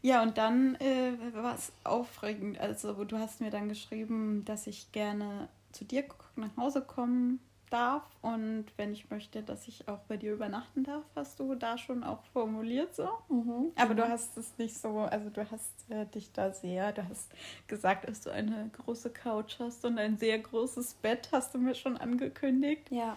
[0.00, 2.58] Ja, und dann äh, war es aufregend.
[2.60, 6.04] Also, du hast mir dann geschrieben, dass ich gerne zu dir
[6.36, 7.40] nach Hause kommen
[7.70, 11.78] darf und wenn ich möchte, dass ich auch bei dir übernachten darf, hast du da
[11.78, 13.08] schon auch formuliert so.
[13.28, 13.72] Mhm.
[13.76, 17.32] Aber du hast es nicht so, also du hast äh, dich da sehr, du hast
[17.66, 21.74] gesagt, dass du eine große Couch hast und ein sehr großes Bett, hast du mir
[21.74, 22.90] schon angekündigt.
[22.90, 23.16] Ja.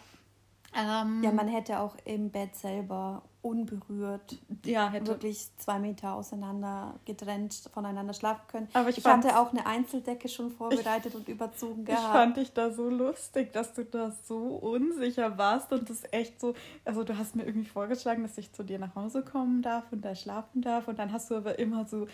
[0.73, 6.95] Ähm, ja, man hätte auch im Bett selber unberührt ja, hätte wirklich zwei Meter auseinander
[7.05, 8.67] getrennt voneinander schlafen können.
[8.73, 12.13] Aber ich ich hatte auch eine Einzeldecke schon vorbereitet und überzogen Ich gehabt.
[12.13, 16.53] fand dich da so lustig, dass du da so unsicher warst und das echt so,
[16.85, 20.05] also du hast mir irgendwie vorgeschlagen, dass ich zu dir nach Hause kommen darf und
[20.05, 22.07] da schlafen darf und dann hast du aber immer so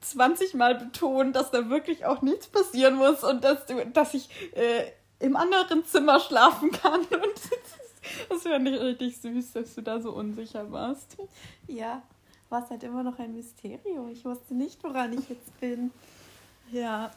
[0.00, 4.28] 20 Mal betont, dass da wirklich auch nichts passieren muss und dass du, dass ich
[4.54, 4.84] äh,
[5.18, 7.40] im anderen Zimmer schlafen kann und
[8.28, 11.16] das fand ich richtig süß, dass du da so unsicher warst.
[11.66, 12.02] Ja,
[12.48, 14.08] war es halt immer noch ein Mysterium.
[14.10, 15.90] Ich wusste nicht, woran ich jetzt bin.
[16.70, 17.10] Ja.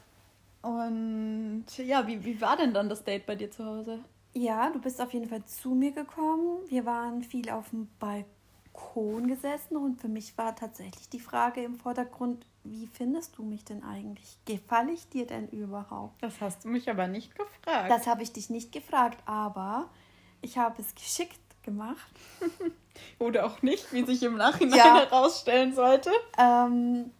[0.61, 3.99] Und ja, wie, wie war denn dann das Date bei dir zu Hause?
[4.33, 6.59] Ja, du bist auf jeden Fall zu mir gekommen.
[6.67, 11.75] Wir waren viel auf dem Balkon gesessen und für mich war tatsächlich die Frage im
[11.75, 14.37] Vordergrund, wie findest du mich denn eigentlich?
[14.45, 16.21] Gefalle ich dir denn überhaupt?
[16.21, 17.89] Das hast du mich aber nicht gefragt.
[17.89, 19.89] Das habe ich dich nicht gefragt, aber
[20.41, 22.09] ich habe es geschickt gemacht.
[23.19, 24.99] Oder auch nicht, wie sich im Nachhinein Ja.
[24.99, 26.09] herausstellen sollte.
[26.37, 27.11] Ähm,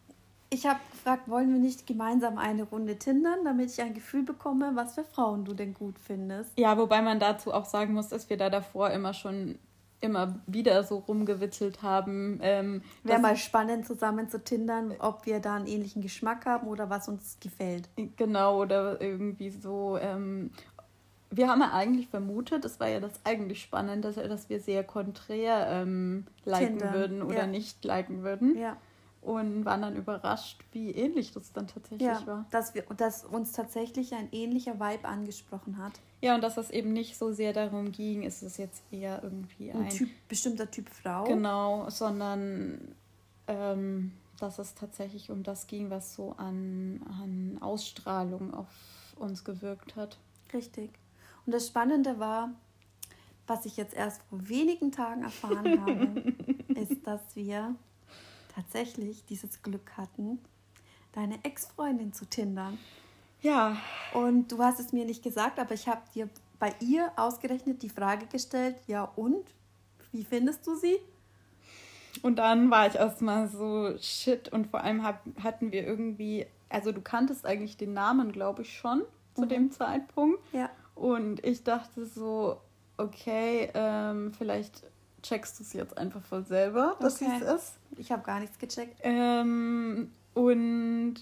[0.50, 4.72] ich habe gefragt, wollen wir nicht gemeinsam eine Runde tindern, damit ich ein Gefühl bekomme,
[4.76, 6.58] was für Frauen du denn gut findest?
[6.58, 9.60] Ja, wobei man dazu auch sagen muss, dass wir da davor immer schon
[10.00, 12.40] immer wieder so rumgewitzelt haben.
[12.44, 16.90] Ähm, Wäre mal spannend, zusammen zu tindern, ob wir da einen ähnlichen Geschmack haben oder
[16.90, 17.90] was uns gefällt.
[18.16, 19.98] Genau, oder irgendwie so.
[20.00, 20.52] Ähm,
[21.30, 25.68] wir haben ja eigentlich vermutet, das war ja das eigentlich Spannende, dass, wir sehr konträr
[25.70, 27.48] ähm, liken Tindern, würden oder ja.
[27.48, 28.58] nicht liken würden.
[28.58, 28.78] Ja,
[29.22, 32.46] Und waren dann überrascht, wie ähnlich das dann tatsächlich ja war.
[32.52, 35.94] dass, wir, dass uns tatsächlich ein ähnlicher Vibe angesprochen hat.
[36.22, 39.72] Ja, und dass es eben nicht so sehr darum ging, ist es jetzt eher irgendwie
[39.72, 41.26] Ein ein typ, bestimmter Typ Frau.
[41.26, 42.96] Genau, sondern
[43.48, 48.68] ähm, dass es tatsächlich um das ging, was so an, an Ausstrahlung auf
[49.18, 50.18] uns gewirkt hat.
[50.54, 50.92] Richtig.
[51.48, 52.52] Und das Spannende war,
[53.48, 56.34] was ich jetzt erst vor wenigen Tagen erfahren habe,
[56.80, 57.74] ist, dass wir
[58.54, 60.40] tatsächlich dieses Glück hatten,
[61.14, 62.78] deine Ex-Freundin zu tindern.
[63.42, 63.78] Ja,
[64.14, 66.28] Und du hast es mir nicht gesagt, aber ich habe dir
[66.60, 69.46] bei ihr ausgerechnet die Frage gestellt, ja und?
[70.12, 70.98] Wie findest du sie?
[72.24, 76.92] und dann war ich erstmal so shit und vor allem hab, hatten wir irgendwie, also
[76.92, 79.04] du kanntest eigentlich den Namen, glaube ich, schon
[79.36, 79.50] zu Mhm.
[79.50, 80.40] dem Zeitpunkt.
[80.52, 80.68] Ja.
[80.98, 82.58] Und ich dachte so,
[82.98, 84.84] okay, ähm, vielleicht
[85.22, 87.32] checkst du es jetzt einfach voll selber, dass Okay.
[87.42, 87.74] es ist.
[87.98, 89.00] Ich habe gar nichts gecheckt.
[89.04, 91.16] Ähm, und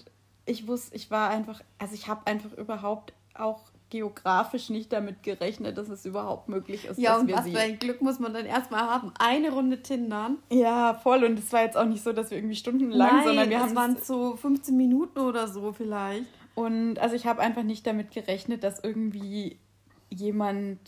[0.44, 5.78] ich wusste, ich war einfach, also ich habe einfach überhaupt auch geografisch nicht damit gerechnet,
[5.78, 6.98] dass es überhaupt möglich ist.
[6.98, 9.12] Ja, dass und wir was für ein Glück muss man dann erstmal haben.
[9.18, 10.38] Eine Runde Tindern.
[10.50, 11.22] Ja, voll.
[11.24, 13.62] Und es war jetzt auch nicht so, dass wir irgendwie stundenlang, Nein, sondern wir es
[13.62, 16.26] haben waren so 15 Minuten oder so vielleicht.
[16.54, 19.58] Und also ich habe einfach nicht damit gerechnet, dass irgendwie
[20.10, 20.78] jemand,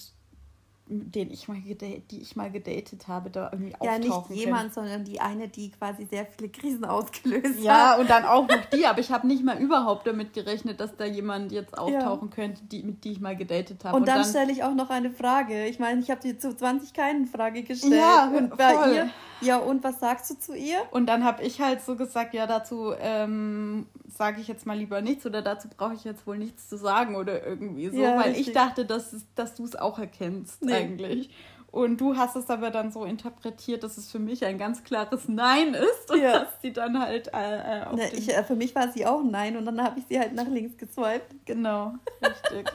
[0.91, 4.73] den ich mal gedatet, die ich mal gedatet habe, da irgendwie Ja, nicht auftauchen jemand,
[4.73, 7.59] sondern die eine, die quasi sehr viele Krisen ausgelöst könnte.
[7.59, 7.65] hat.
[7.65, 10.97] Ja, und dann auch noch die, aber ich habe nicht mal überhaupt damit gerechnet, dass
[10.97, 13.97] da jemand jetzt auftauchen könnte, die, mit die ich mal gedatet habe.
[13.97, 15.67] Und, dann, stelle ich auch noch eine Frage.
[15.67, 17.95] Ich meine, ich habe dir zu 20 keine Frage gestellt.
[17.95, 18.95] Ja, und bei voll.
[18.95, 19.11] ihr.
[19.41, 20.79] Ja, und was sagst du zu ihr?
[20.91, 23.87] Und dann habe ich halt so gesagt, ja, dazu ähm,
[24.19, 27.17] sage ich jetzt mal lieber nichts oder dazu brauche ich jetzt wohl nichts zu sagen
[27.17, 28.49] oder irgendwie so, Ja, weil richtig.
[28.49, 30.73] ich dachte, dass, dass du es auch erkennst Nee.
[30.75, 31.31] eigentlich.
[31.71, 35.29] Und du hast es aber dann so interpretiert, dass es für mich ein ganz klares
[35.29, 36.41] Nein ist und Ja.
[36.41, 39.21] dass sie dann halt äh, äh, auf Na, ich, äh, für mich war sie auch
[39.21, 41.35] ein Nein und dann habe ich sie halt nach links geswiped.
[41.45, 41.93] Genau,
[42.23, 42.71] richtig.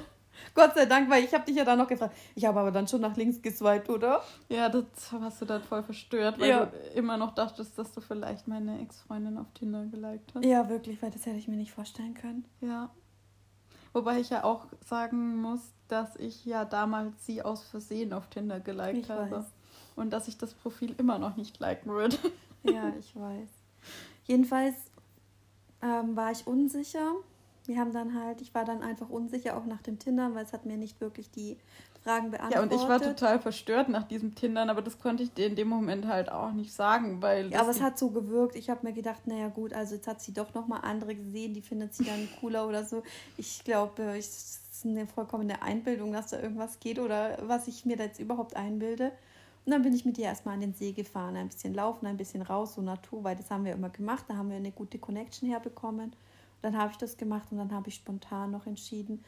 [0.55, 2.15] Gott sei Dank, weil ich habe dich ja dann noch gefragt.
[2.35, 4.23] Ich habe aber dann schon nach links geswiped, oder?
[4.49, 6.65] ja, das hast du dann voll verstört, weil Ja.
[6.67, 10.45] du immer noch dachtest, dass du vielleicht meine Ex-Freundin auf Tinder geliked hast.
[10.45, 12.45] Ja, wirklich, weil das hätte ich mir nicht vorstellen können.
[12.61, 12.91] Ja.
[13.93, 18.59] Wobei ich ja auch sagen muss, dass ich ja damals sie aus Versehen auf Tinder
[18.59, 19.29] geliked Ich habe.
[19.31, 19.45] weiß.
[19.95, 22.17] Und dass ich das Profil immer noch nicht liken würde.
[22.63, 23.49] Ja, ich weiß.
[24.25, 24.75] Jedenfalls
[25.81, 27.11] ähm, war ich unsicher.
[27.65, 30.53] Wir haben dann halt, ich war dann einfach unsicher auch nach dem Tindern, weil es
[30.53, 31.57] hat mir nicht wirklich die
[32.03, 32.71] Fragen beantwortet.
[32.71, 35.55] Ja, und ich war total verstört nach diesem Tindern, aber das konnte ich dir in
[35.55, 37.51] dem Moment halt auch nicht sagen, weil.
[37.51, 38.55] Ja, aber es hat so gewirkt.
[38.55, 41.61] Ich habe mir gedacht, naja gut, also jetzt hat sie doch nochmal andere gesehen, die
[41.61, 43.03] findet sie dann cooler oder so.
[43.37, 47.95] Ich glaube, es ist eine vollkommene Einbildung, dass da irgendwas geht oder was ich mir
[47.95, 49.11] da jetzt überhaupt einbilde.
[49.65, 52.17] Und dann bin ich mit ihr erstmal an den See gefahren, ein bisschen laufen, ein
[52.17, 54.25] bisschen raus, so Natur, weil das haben wir immer gemacht.
[54.27, 56.13] Da haben wir eine gute Connection herbekommen.
[56.63, 59.23] Dann habe ich das gemacht und dann habe ich spontan noch entschieden,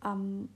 [0.00, 0.50] am,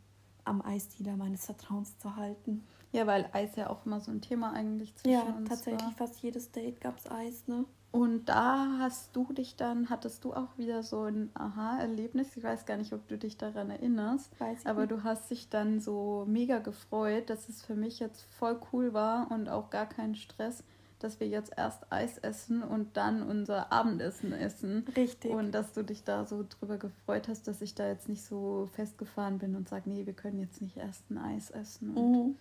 [0.45, 2.63] am Eisdealer meines Vertrauens zu halten.
[2.93, 5.93] ja, weil Eis ja auch immer so ein Thema eigentlich zwischen Ja, uns tatsächlich war.
[5.93, 7.65] fast jedes Date gab es Eis, ne?
[7.91, 12.37] Und da hast du dich dann, hattest du auch wieder so ein Aha-Erlebnis.
[12.37, 14.33] Ich weiß gar nicht, ob du dich daran erinnerst.
[14.41, 14.91] Weiß ich Aber nicht.
[14.91, 19.31] du hast dich dann so mega gefreut, dass es für mich jetzt voll cool war
[19.31, 20.65] und auch gar kein Stress,
[20.99, 24.85] dass wir jetzt erst Eis essen und dann unser Abendessen essen.
[24.97, 25.31] Richtig.
[25.31, 28.69] Und dass du dich da so drüber gefreut hast, dass ich da jetzt nicht so
[28.73, 31.95] festgefahren bin und sage, nee, wir können jetzt nicht erst ein Eis essen.
[31.95, 32.37] Und Mhm,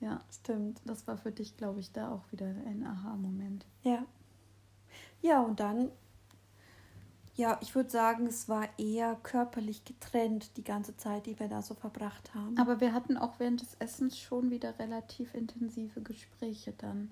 [0.00, 0.80] ja, stimmt.
[0.84, 3.66] das war für dich, glaube ich, da auch wieder ein Aha-Moment.
[3.82, 4.04] Ja.
[5.20, 5.90] Ja, und dann,
[7.34, 11.62] ja, ich würde sagen, es war eher körperlich getrennt die ganze Zeit, die wir da
[11.62, 12.58] so verbracht haben.
[12.58, 17.10] Aber wir hatten auch während des Essens schon wieder relativ intensive Gespräche dann.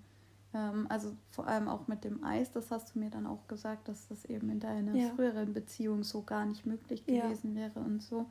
[0.53, 3.89] Ähm, also vor allem auch mit dem Eis, das hast du mir dann auch gesagt,
[3.89, 5.09] dass das eben in deiner Ja.
[5.11, 7.27] früheren Beziehung so gar nicht möglich Ja.
[7.27, 8.27] gewesen wäre und so.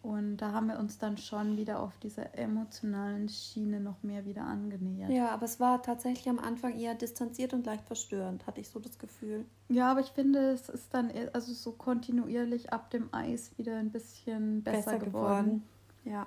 [0.00, 4.42] Und da haben wir uns dann schon wieder auf dieser emotionalen Schiene noch mehr wieder
[4.42, 5.10] angenähert.
[5.10, 8.80] ja, aber es war tatsächlich am Anfang eher distanziert und leicht verstörend, hatte ich so
[8.80, 9.44] das Gefühl.
[9.68, 13.76] Ja, aber ich finde, es ist dann eher- also so kontinuierlich ab dem Eis wieder
[13.76, 15.62] ein bisschen besser, geworden.
[16.04, 16.26] Ja.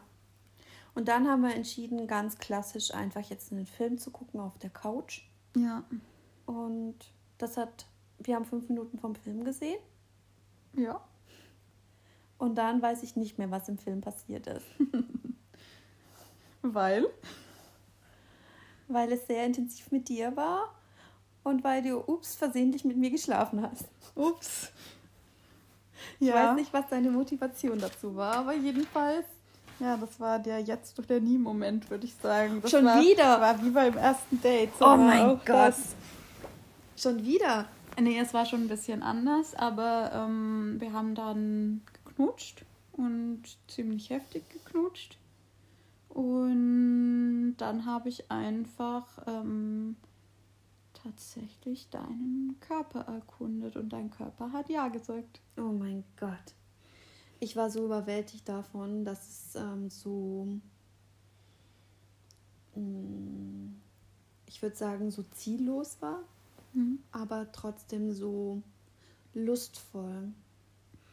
[0.95, 4.69] Und dann haben wir entschieden, ganz klassisch einfach jetzt einen Film zu gucken auf der
[4.69, 5.21] Couch.
[5.55, 5.83] Ja,
[6.45, 6.95] Und
[7.37, 7.85] das hat,
[8.19, 9.79] wir haben fünf Minuten vom Film gesehen.
[10.73, 11.01] ja.
[12.37, 14.65] Und dann weiß ich nicht mehr, was im Film passiert ist.
[16.61, 17.07] Weil?
[18.87, 20.73] weil es sehr intensiv mit dir war
[21.43, 23.85] und weil du, ups, versehentlich mit mir geschlafen hast.
[24.15, 24.71] Ups.
[26.19, 29.25] Ich weiß nicht, was deine Motivation dazu war, aber jedenfalls.
[29.79, 32.61] Ja, das war der Jetzt oder Nie Moment, würde ich sagen.
[32.61, 33.41] Das Schon war, wieder?
[33.41, 34.69] War wie beim ersten Date.
[34.77, 35.75] So Oh mein Gott.
[36.95, 37.65] Schon wieder.
[37.99, 44.09] Nee, es war schon ein bisschen anders, aber ähm, wir haben dann geknutscht und ziemlich
[44.09, 45.17] heftig geknutscht.
[46.09, 49.97] Und dann habe ich einfach ähm,
[50.93, 55.41] tatsächlich deinen Körper erkundet und dein Körper hat Ja gesagt.
[55.57, 56.53] Oh mein Gott.
[57.45, 60.47] Ich war so überwältigt davon, dass es ähm, so,
[62.73, 63.67] mm,
[64.47, 66.23] ich würde sagen, so ziellos war,
[67.11, 68.63] aber trotzdem so
[69.35, 70.33] lustvoll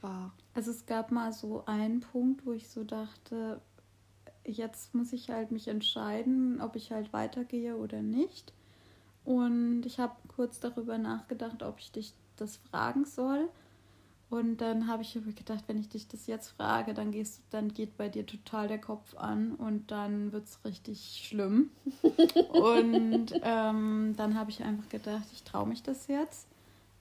[0.01, 0.33] war.
[0.55, 3.61] Also es gab mal so einen Punkt, wo ich so dachte,
[4.43, 8.55] jetzt muss ich halt mich entscheiden, ob ich halt weitergehe oder nicht.
[9.26, 13.51] Und ich habe kurz darüber nachgedacht, ob ich dich das fragen soll.
[14.33, 17.68] Und dann habe ich aber gedacht, wenn ich dich das jetzt frage, dann gehst dann
[17.68, 21.68] geht bei dir total der Kopf an und dann wird es richtig schlimm.
[22.55, 26.49] und ähm, dann habe ich einfach gedacht, ich traue mich das jetzt.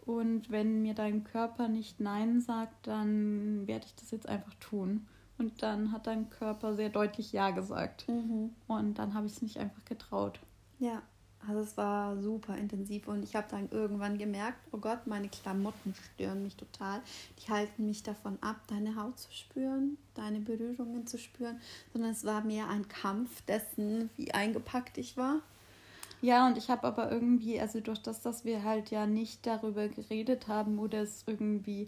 [0.06, 5.08] Und wenn mir dein Körper nicht Nein sagt, dann werde ich das jetzt einfach tun.
[5.38, 8.10] Und dann hat dein Körper sehr deutlich Ja gesagt.
[8.10, 8.50] Mhm.
[8.68, 10.42] Und dann habe ich es nicht einfach getraut.
[10.80, 11.02] Ja,
[11.48, 15.96] also es war super intensiv und ich habe dann irgendwann gemerkt, oh Gott, meine Klamotten
[16.14, 17.02] stören mich total.
[17.40, 21.60] Die halten mich davon ab, deine Haut zu spüren, deine Berührungen zu spüren,
[21.94, 25.42] sondern es war mehr ein Kampf dessen, wie eingepackt ich war.
[26.22, 29.88] Ja, und ich habe aber irgendwie, also durch das, dass wir halt ja nicht darüber
[29.88, 31.88] geredet haben oder es irgendwie,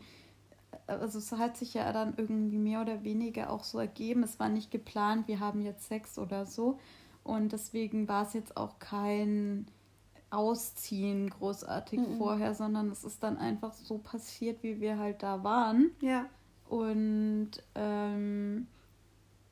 [0.87, 4.23] also es hat sich ja dann irgendwie mehr oder weniger auch so ergeben.
[4.23, 6.79] Es war nicht geplant, wir haben jetzt Sex oder so.
[7.23, 9.67] Und deswegen war es jetzt auch kein
[10.29, 12.17] Ausziehen großartig Mhm.
[12.17, 15.91] vorher, sondern es ist dann einfach so passiert, wie wir halt da waren.
[16.01, 16.25] Ja.
[16.67, 18.67] Und ähm,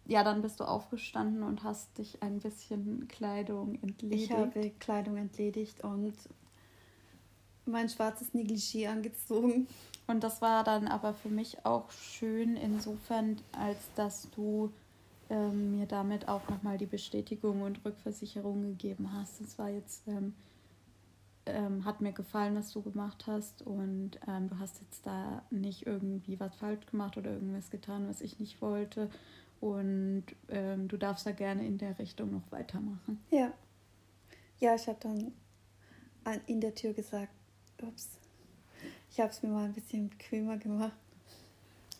[0.07, 4.23] ja, dann bist du aufgestanden und hast dich ein bisschen Kleidung entledigt.
[4.23, 6.13] Ich habe Kleidung entledigt und
[7.65, 9.67] mein schwarzes Negligé angezogen.
[10.07, 14.71] Und das war dann aber für mich auch schön insofern, als dass du
[15.31, 19.39] ähm, mir damit auch nochmal die Bestätigung und Rückversicherung gegeben hast.
[19.41, 20.35] Es war jetzt, ähm,
[21.45, 25.87] ähm, hat mir gefallen, was du gemacht hast und ähm, du hast jetzt da nicht
[25.87, 29.09] irgendwie was falsch gemacht oder irgendwas getan, was ich nicht wollte.
[29.59, 33.19] Und ähm, du darfst da gerne in der Richtung noch weitermachen.
[33.29, 33.51] Ja.
[34.59, 35.31] Ja, ich habe dann
[36.23, 37.31] an- in der Tür gesagt,
[37.81, 38.09] ups,
[39.11, 40.93] ich habe es mir mal ein bisschen bequemer gemacht.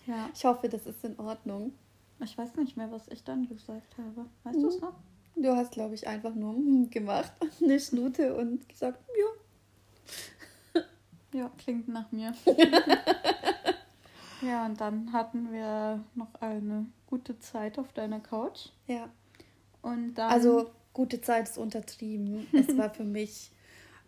[0.06, 0.30] Ja.
[0.34, 1.74] Ich hoffe, das ist in Ordnung.
[2.24, 4.28] Ich weiß nicht mehr, was ich dann gesagt habe.
[4.44, 4.82] Weißt du es Mhm.
[4.82, 4.94] noch?
[5.36, 10.82] Du hast, glaube ich, einfach nur hm gemacht, eine Schnute und gesagt, ja.
[11.34, 12.34] Ja, klingt nach mir.
[14.42, 18.68] ja, und dann hatten wir noch eine gute Zeit auf deiner Couch.
[18.88, 19.10] Ja.
[19.82, 20.30] Und dann.
[20.30, 22.46] Also, gute Zeit ist untertrieben.
[22.52, 23.52] Es war für mich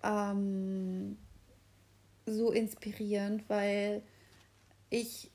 [0.03, 1.17] ähm,
[2.25, 4.03] so inspirierend, weil
[4.89, 5.31] ich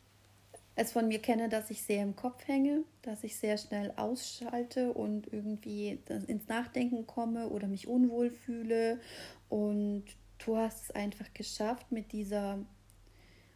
[0.79, 4.93] es von mir kenne, dass ich sehr im Kopf hänge, dass ich sehr schnell ausschalte
[4.93, 5.99] und irgendwie
[6.29, 9.01] ins Nachdenken komme oder mich unwohl fühle.
[9.49, 10.05] Und
[10.45, 12.61] du hast es einfach geschafft, mit dieser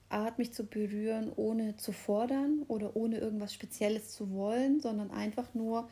[0.09, 5.55] Art, mich zu berühren, ohne zu fordern oder ohne irgendwas Spezielles zu wollen, sondern einfach
[5.55, 5.89] nur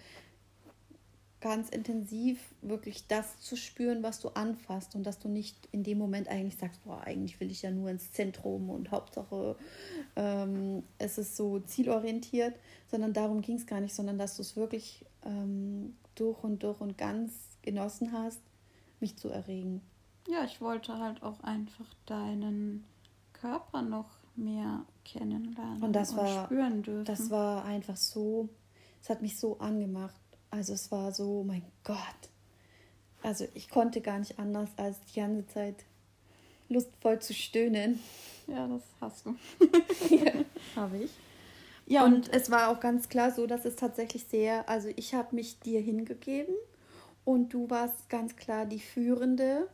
[1.41, 5.97] ganz intensiv wirklich das zu spüren, was du anfasst und dass du nicht in dem
[5.99, 9.57] Moment eigentlich sagst, boah, eigentlich will ich ja nur ins Zentrum und Hauptsache
[10.17, 12.55] ähm, es ist so zielorientiert,
[12.91, 16.81] sondern darum ging es gar nicht, sondern dass du es wirklich ähm, durch und durch
[16.81, 17.33] und ganz
[17.63, 18.41] genossen hast,
[19.01, 19.81] mich zu erregen.
[20.29, 22.85] ja, ich wollte halt auch einfach deinen
[23.33, 27.05] Körper noch mehr kennenlernen Und das war- spüren dürfen.
[27.07, 28.49] Das war einfach so,
[29.03, 30.21] es hat mich so angemacht.
[30.51, 31.99] Also es war so, mein Gott.
[33.23, 35.85] Also ich konnte gar nicht anders, als die ganze Zeit
[36.69, 38.01] lustvoll zu stöhnen.
[38.47, 39.37] ja, das hast du.
[40.15, 40.33] ja.
[40.77, 41.11] Habe ich.
[41.87, 45.35] Ja, und es war auch ganz klar so, dass es tatsächlich sehr, also ich habe
[45.35, 46.55] mich dir hingegeben
[47.25, 49.69] und du warst ganz klar die Führende.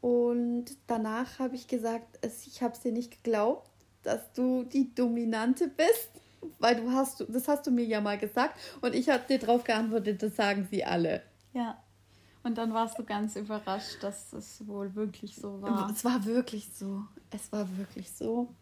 [0.00, 3.70] Und danach habe ich gesagt, es, ich habe es dir nicht geglaubt,
[4.02, 6.10] dass du die Dominante bist,
[6.58, 9.64] weil du hast, das hast du mir ja mal gesagt und ich habe dir darauf
[9.64, 11.22] geantwortet, das sagen sie alle.
[11.52, 11.82] Ja.
[12.42, 15.90] Und dann warst du ganz überrascht, dass es wohl wirklich so war.
[15.90, 17.02] Es war wirklich so.
[17.30, 18.54] Es war wirklich so.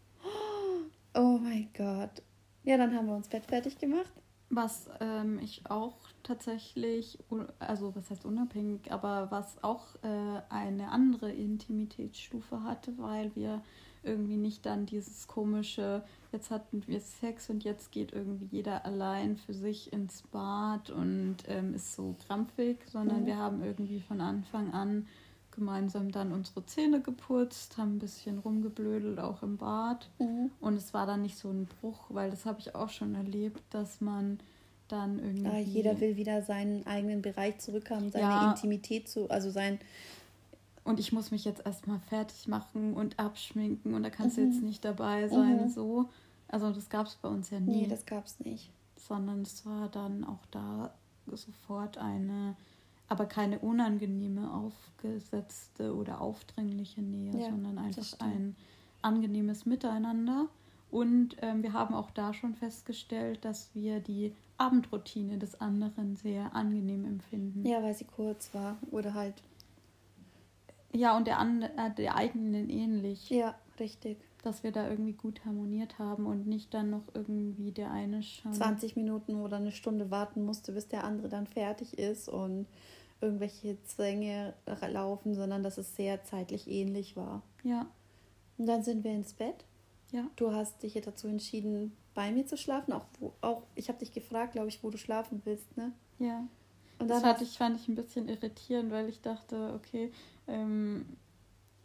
[1.13, 2.21] Oh mein Gott.
[2.63, 4.11] Ja, dann haben wir uns Bett fertig gemacht.
[4.49, 7.17] Was ähm, ich auch tatsächlich,
[7.59, 13.61] also was heißt unabhängig, aber was auch äh, eine andere Intimitätsstufe hatte, weil wir
[14.07, 19.37] irgendwie nicht dann dieses komische, jetzt hatten wir Sex und jetzt geht irgendwie jeder allein
[19.37, 23.25] für sich ins Bad und ähm, ist so krampfig, sondern Mhm.
[23.27, 25.05] wir haben irgendwie von Anfang an
[25.51, 30.07] gemeinsam dann unsere Zähne geputzt, haben ein bisschen rumgeblödelt, auch im Bad.
[30.59, 33.61] Und es war dann nicht so ein Bruch, weil das habe ich auch schon erlebt,
[33.71, 34.39] dass man
[34.87, 35.47] dann irgendwie.
[35.47, 38.49] Ah, jeder will wieder seinen eigenen Bereich zurückhaben, seine Ja.
[38.51, 39.79] Intimität zu, also sein.
[40.87, 44.51] Und ich muss mich jetzt erstmal fertig machen und abschminken und da kannst du Mhm.
[44.51, 45.69] jetzt nicht dabei sein, Mhm.
[45.69, 46.09] so.
[46.47, 47.81] Also das gab es bei uns ja nie.
[47.81, 48.71] Nee, das gab's nicht.
[48.99, 50.91] sondern es war dann auch da
[51.31, 52.55] sofort eine,
[53.09, 58.55] aber keine unangenehme, aufgesetzte oder aufdringliche Nähe, Ja, sondern einfach ein
[59.01, 60.47] angenehmes Miteinander.
[60.89, 66.55] Und ähm, wir haben auch da schon festgestellt, dass wir die Abendroutine des anderen sehr
[66.55, 67.65] angenehm empfinden.
[67.65, 69.35] Ja, weil sie kurz war oder halt.
[70.93, 74.17] Ja, und der, an, äh, der eigenen ähnlich, Ja, richtig.
[74.43, 78.53] dass wir da irgendwie gut harmoniert haben und nicht dann noch irgendwie der eine schon.
[78.53, 82.67] 20 Minuten oder eine Stunde warten musste, bis der andere dann fertig ist und
[83.19, 84.53] irgendwelche Zwänge
[84.89, 87.41] laufen, sondern dass es sehr zeitlich ähnlich war.
[87.63, 87.87] Ja.
[88.57, 89.65] Und dann sind wir ins Bett.
[90.11, 90.27] Ja.
[90.35, 92.93] Du hast dich ja dazu entschieden, bei mir zu schlafen.
[92.93, 95.91] Auch, wo, auch ich habe dich gefragt, glaube ich, wo du schlafen willst, ne?
[96.19, 96.47] Ja.
[96.99, 100.11] Und das fand ich, fand ich ein bisschen irritierend, weil ich dachte, okay,
[100.47, 101.05] ähm,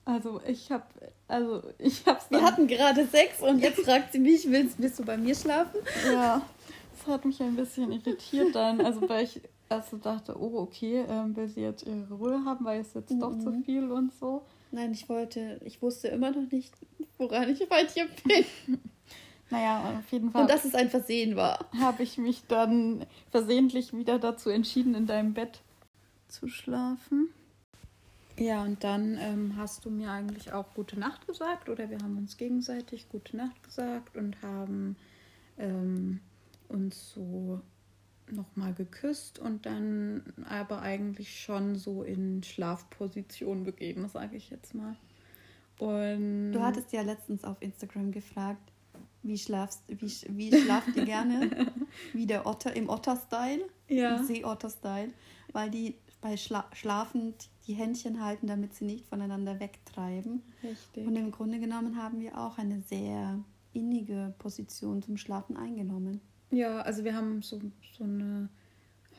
[0.05, 0.85] also ich habe,
[1.29, 5.05] also ich habe Wir hatten gerade Sex und jetzt fragt sie mich, willst, willst du
[5.05, 5.81] bei mir schlafen?
[6.13, 6.43] Ja,
[6.97, 8.81] das hat mich ein bisschen irritiert dann.
[8.81, 9.41] Also weil ich
[9.71, 13.13] erst so dachte, oh okay, ähm, will sie jetzt ihre Ruhe haben, weil es jetzt
[13.21, 13.65] doch zu Mhm.
[13.65, 14.43] viel und so.
[14.73, 16.73] Nein, ich wollte, ich wusste immer noch nicht,
[17.19, 18.79] woran ich bei dir bin.
[19.51, 21.67] Naja, auf jeden Fall Und dass es ein Versehen war.
[21.79, 25.61] habe ich mich dann versehentlich wieder dazu entschieden, in deinem Bett
[26.27, 27.29] zu schlafen.
[28.39, 32.17] Ja, und dann ähm, hast du mir eigentlich auch gute Nacht gesagt oder wir haben
[32.17, 34.97] uns gegenseitig gute Nacht gesagt und haben
[35.59, 36.21] ähm,
[36.69, 37.61] uns so
[38.31, 44.97] nochmal geküsst und dann aber eigentlich schon so in Schlafposition begeben, sage ich jetzt mal.
[45.79, 48.73] Und Du hattest ja letztens auf Instagram gefragt,
[49.23, 51.73] wie schlafst, wie, wie schlaft ihr gerne?
[52.13, 54.17] wie der Otter im Otter-Style, ja.
[54.17, 55.13] im Seeotter-Style,
[55.53, 57.35] weil die bei Schla Schlafen
[57.67, 60.43] die Händchen halten, damit sie nicht voneinander wegtreiben.
[60.63, 61.07] richtig.
[61.07, 63.39] Und im Grunde genommen haben wir auch eine sehr
[63.75, 66.21] innige Position zum Schlafen eingenommen.
[66.51, 67.61] Ja, also wir haben so,
[67.97, 68.49] so eine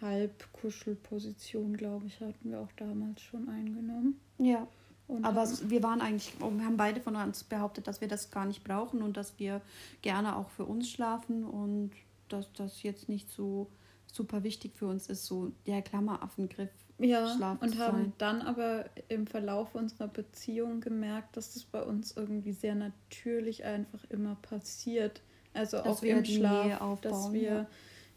[0.01, 4.19] Halbkuschelposition, glaube ich, hatten wir auch damals schon eingenommen.
[4.37, 4.67] Ja.
[5.07, 8.45] Und Aber wir waren eigentlich, wir haben beide von uns behauptet, dass wir das gar
[8.45, 9.61] nicht brauchen und dass wir
[10.01, 11.91] gerne auch für uns schlafen und
[12.29, 13.69] dass das jetzt nicht so
[14.07, 16.71] super wichtig für uns ist, so der Klammeraffengriff.
[16.99, 18.13] Ja, Schlaf und haben sein.
[18.17, 24.03] dann aber im Verlauf unserer Beziehung gemerkt, dass das bei uns irgendwie sehr natürlich einfach
[24.09, 25.21] immer passiert.
[25.53, 27.67] Also Dass auch im Schlaf, aufbauen, dass wir ja.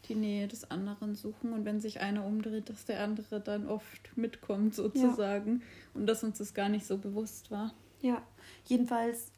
[0.07, 4.17] die Nähe des anderen suchen und wenn sich einer umdreht, dass der andere dann oft
[4.17, 5.61] mitkommt sozusagen
[5.93, 7.73] und dass uns das gar nicht so bewusst war.
[8.01, 8.21] Ja,
[8.65, 9.31] jedenfalls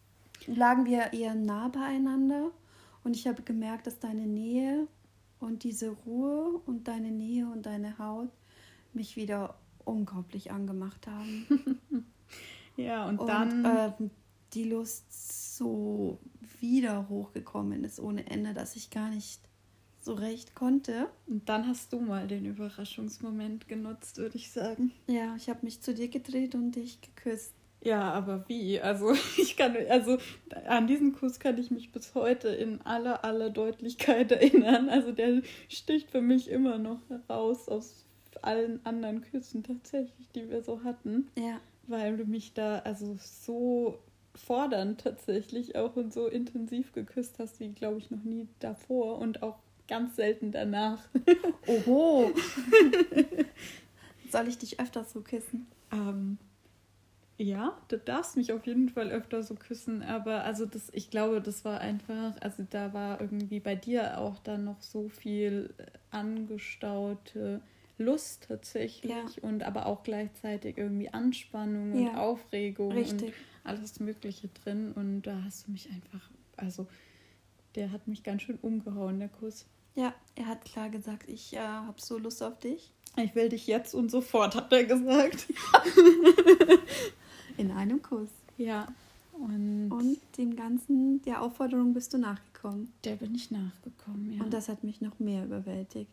[0.48, 2.52] lagen wir eher nah beieinander
[3.04, 4.88] und ich habe gemerkt, dass deine Nähe
[5.40, 8.30] und diese Ruhe und deine Nähe und deine Haut
[8.94, 11.80] mich wieder unglaublich angemacht haben.
[12.80, 14.10] Ja, und, Und dann ähm,
[14.54, 16.18] die Lust so
[16.60, 19.42] wieder hochgekommen ist ohne Ende, dass ich gar nicht
[20.02, 21.10] so recht konnte.
[21.28, 24.94] Und dann hast du mal den Überraschungsmoment genutzt, würde ich sagen.
[25.08, 27.54] Ja, ich habe mich zu dir gedreht und dich geküsst.
[27.82, 28.80] Ja, aber wie?
[28.80, 30.18] Also ich kann, also
[30.66, 34.88] an diesen Kuss kann ich mich bis heute in aller, aller Deutlichkeit erinnern.
[34.88, 38.06] Also der sticht für mich immer noch heraus aus
[38.44, 44.00] allen anderen Küssen tatsächlich, die wir so hatten, Ja, weil du mich da also so
[44.36, 49.44] fordernd tatsächlich auch und so intensiv geküsst hast, wie glaube ich noch nie davor und
[49.44, 51.08] auch ganz selten danach.
[51.68, 52.32] oho.
[54.32, 55.66] Soll ich dich öfter so küssen?
[55.92, 56.38] Ähm,
[57.38, 61.42] ja, du darfst mich auf jeden Fall öfter so küssen, aber also das, ich glaube,
[61.42, 65.74] das war einfach, also da war irgendwie bei dir auch dann noch so viel
[66.12, 67.62] angestaute
[68.00, 69.26] Lust tatsächlich Ja.
[69.42, 73.30] und aber auch gleichzeitig irgendwie Anspannung und Aufregung Richtig.
[73.30, 73.34] und
[73.72, 76.88] alles Mögliche drin und da hast du mich einfach, also
[77.76, 79.66] der hat mich ganz schön umgehauen, der Kuss.
[79.96, 82.92] Ja, er hat klar gesagt, ich äh, habe so Lust auf dich.
[83.18, 85.48] Ich will dich jetzt und sofort, hat er gesagt.
[87.58, 88.30] In einem Kuss.
[88.58, 88.88] Ja.
[89.34, 92.92] Und, Und dem Ganzen, der Aufforderung bist du nachgekommen.
[93.06, 94.44] der bin ich nachgekommen, ja.
[94.44, 96.12] Und das hat mich noch mehr überwältigt,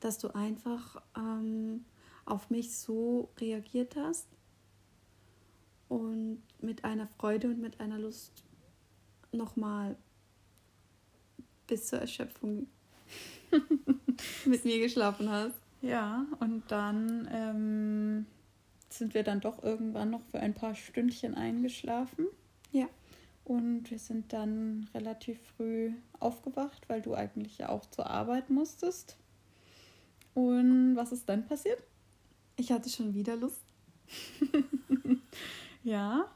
[0.00, 1.84] dass du einfach ähm,
[2.24, 4.26] auf mich so reagiert hast
[5.88, 8.44] und mit einer Freude und mit einer Lust
[9.32, 9.96] nochmal
[11.66, 12.66] bis zur Erschöpfung
[14.44, 15.54] mit mir geschlafen hast.
[15.82, 18.26] Ja, und dann ähm,
[18.90, 22.26] sind wir dann doch irgendwann noch für ein paar Stündchen eingeschlafen.
[22.72, 22.86] Ja.
[23.44, 29.16] Und wir sind dann relativ früh aufgewacht, weil du eigentlich ja auch zur Arbeit musstest.
[30.48, 31.82] Und was ist dann passiert?
[32.56, 33.62] Ich hatte schon wieder Lust.
[35.82, 36.26] Ja.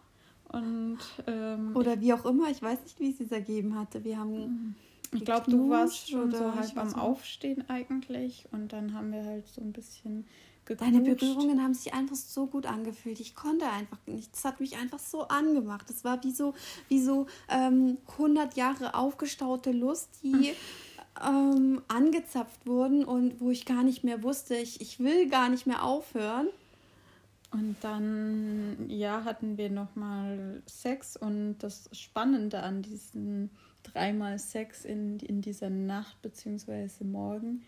[0.48, 4.04] Und ähm, Oder wie auch immer, ich weiß nicht, wie es sich ergeben hatte.
[4.04, 4.76] Wir haben
[5.12, 6.94] ich glaube, du warst schon so halb am.
[6.94, 8.46] Aufstehen eigentlich.
[8.52, 10.26] Und dann haben wir halt so ein bisschen
[10.66, 11.20] Deine geknutscht.
[11.20, 13.20] Berührungen haben sich einfach so gut angefühlt.
[13.20, 14.32] Ich konnte einfach nicht.
[14.32, 15.88] Das hat mich einfach so angemacht.
[15.88, 16.54] Das war wie so,
[16.88, 20.52] wie so ähm, 100 Jahre aufgestaute Lust, die
[21.22, 25.66] ähm, angezapft wurden und wo ich gar nicht mehr wusste, ich, ich will gar nicht
[25.66, 26.48] mehr aufhören.
[27.50, 33.50] Und dann, ja, hatten wir nochmal Sex und das Spannende an diesen
[33.84, 37.62] dreimal Sex in, in dieser Nacht beziehungsweise morgen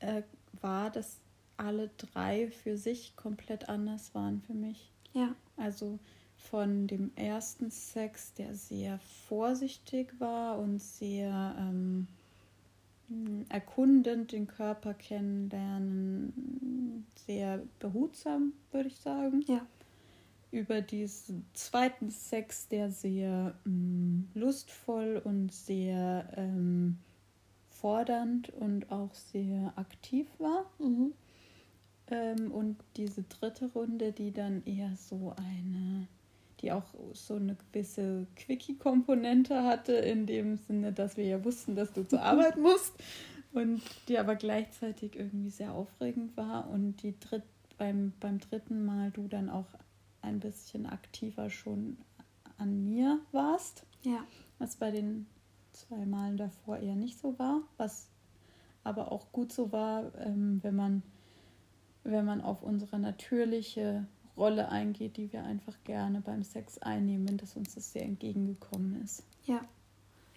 [0.00, 0.22] äh,
[0.60, 1.18] war, dass
[1.56, 4.90] alle drei für sich komplett anders waren für mich.
[5.12, 5.98] Ja, Also
[6.36, 12.06] von dem ersten Sex, der sehr vorsichtig war und sehr ähm,
[13.48, 19.44] erkundend den Körper kennenlernen, sehr behutsam, würde ich sagen.
[19.46, 19.66] Ja.
[20.50, 26.98] Über diesen zweiten Sex, der sehr ähm, lustvoll und sehr ähm,
[27.68, 30.64] fordernd und auch sehr aktiv war.
[30.78, 31.12] Mhm.
[32.10, 36.08] Ähm, und diese dritte Runde, die dann eher so eine,
[36.60, 41.92] die auch so eine gewisse Quickie-Komponente hatte, in dem Sinne, dass wir ja wussten, dass
[41.92, 42.94] du zur Arbeit musst.
[43.52, 46.68] Und die aber gleichzeitig irgendwie sehr aufregend war.
[46.68, 47.44] Und die dritt,
[47.78, 49.66] beim, beim dritten Mal du dann auch
[50.20, 51.96] ein bisschen aktiver schon
[52.58, 53.84] an mir warst.
[54.02, 54.24] Ja.
[54.58, 55.26] Was bei den
[55.72, 57.62] zwei Malen davor eher nicht so war.
[57.78, 58.08] Was
[58.84, 61.02] aber auch gut so war, ähm, wenn man
[62.04, 64.06] wenn man auf unsere natürliche
[64.38, 69.24] Rolle eingeht, die wir einfach gerne beim Sex einnehmen, dass uns das sehr entgegengekommen ist.
[69.44, 69.60] Ja.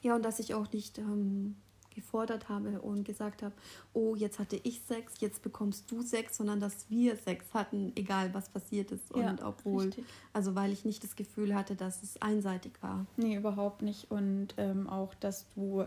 [0.02, 1.56] Ja, und dass ich auch nicht ähm,
[1.94, 3.54] gefordert habe und gesagt habe,
[3.94, 8.34] oh, jetzt hatte ich Sex, jetzt bekommst du Sex, sondern dass wir Sex hatten, egal
[8.34, 9.16] was passiert ist.
[9.16, 10.06] Ja, und obwohl, richtig.
[10.34, 13.06] also weil ich nicht das Gefühl hatte, dass es einseitig war.
[13.18, 14.10] Nee, überhaupt nicht.
[14.10, 15.86] Und ähm, auch, dass du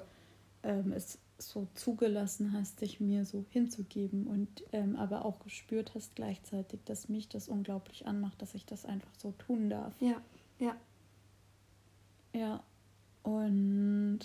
[0.63, 6.15] ähm, es so zugelassen hast, dich mir so hinzugeben und ähm, aber auch gespürt hast
[6.15, 9.95] gleichzeitig, dass mich das unglaublich anmacht, dass ich das einfach so tun darf.
[10.01, 10.21] Ja,
[10.59, 10.77] ja.
[12.33, 12.65] Ja,
[13.23, 14.21] und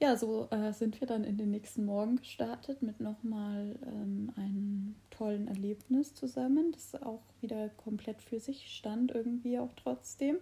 [0.00, 4.94] ja, so äh, sind wir dann in den nächsten Morgen gestartet mit nochmal ähm, einem
[5.10, 10.38] tollen Erlebnis zusammen, das auch wieder komplett für sich stand, irgendwie auch trotzdem.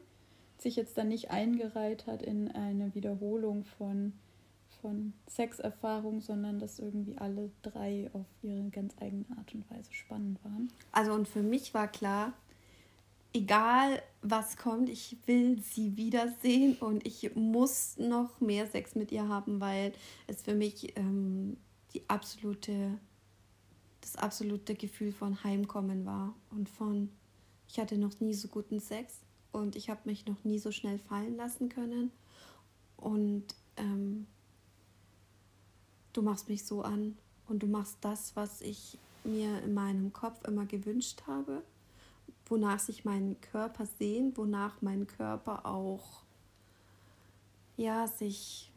[0.58, 4.12] Sich jetzt dann nicht eingereiht hat in eine Wiederholung von,
[4.82, 10.44] von Sexerfahrung, sondern dass irgendwie alle drei auf ihre ganz eigene Art und Weise spannend
[10.44, 10.70] waren.
[10.90, 12.34] Also und für mich war klar,
[13.32, 19.28] egal was kommt, ich will sie wiedersehen und ich muss noch mehr Sex mit ihr
[19.28, 19.92] haben, weil
[20.26, 21.56] es für mich ähm,
[21.94, 22.98] die absolute,
[24.00, 27.10] das absolute Gefühl von Heimkommen war und von,
[27.68, 29.20] ich hatte noch nie so guten Sex
[29.52, 32.10] und ich habe mich noch nie so schnell fallen lassen können
[32.96, 33.44] und
[33.76, 34.26] ähm,
[36.12, 37.16] du machst mich so an
[37.48, 41.62] und du machst das, was ich mir in meinem Kopf immer gewünscht habe
[42.52, 46.22] wonach sich mein Körper sehnt, wonach mein Körper auch
[47.78, 48.70] ja sich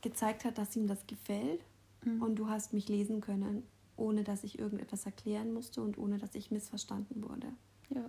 [0.00, 1.60] gezeigt hat, dass ihm das gefällt.
[2.04, 2.22] Mhm.
[2.22, 3.64] Und du hast mich lesen können,
[3.96, 7.48] ohne dass ich irgendetwas erklären musste und ohne dass ich missverstanden wurde.
[7.90, 8.08] Ja.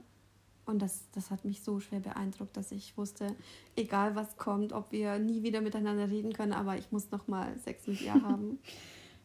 [0.70, 3.36] Und das, das hat mich so schwer beeindruckt, dass ich wusste,
[3.76, 7.58] egal was kommt, ob wir nie wieder miteinander reden können, aber ich muss noch mal
[7.60, 8.60] Sex mit ihr haben.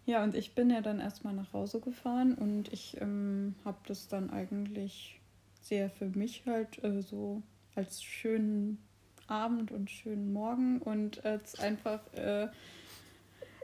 [0.06, 4.06] Ja, und ich bin ja dann erstmal nach Hause gefahren und ich ähm, habe das
[4.06, 5.18] dann eigentlich
[5.62, 7.42] sehr für mich halt äh, so
[7.74, 8.84] als schönen
[9.28, 12.48] Abend und schönen Morgen und als einfach, äh,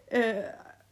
[0.07, 0.45] äh,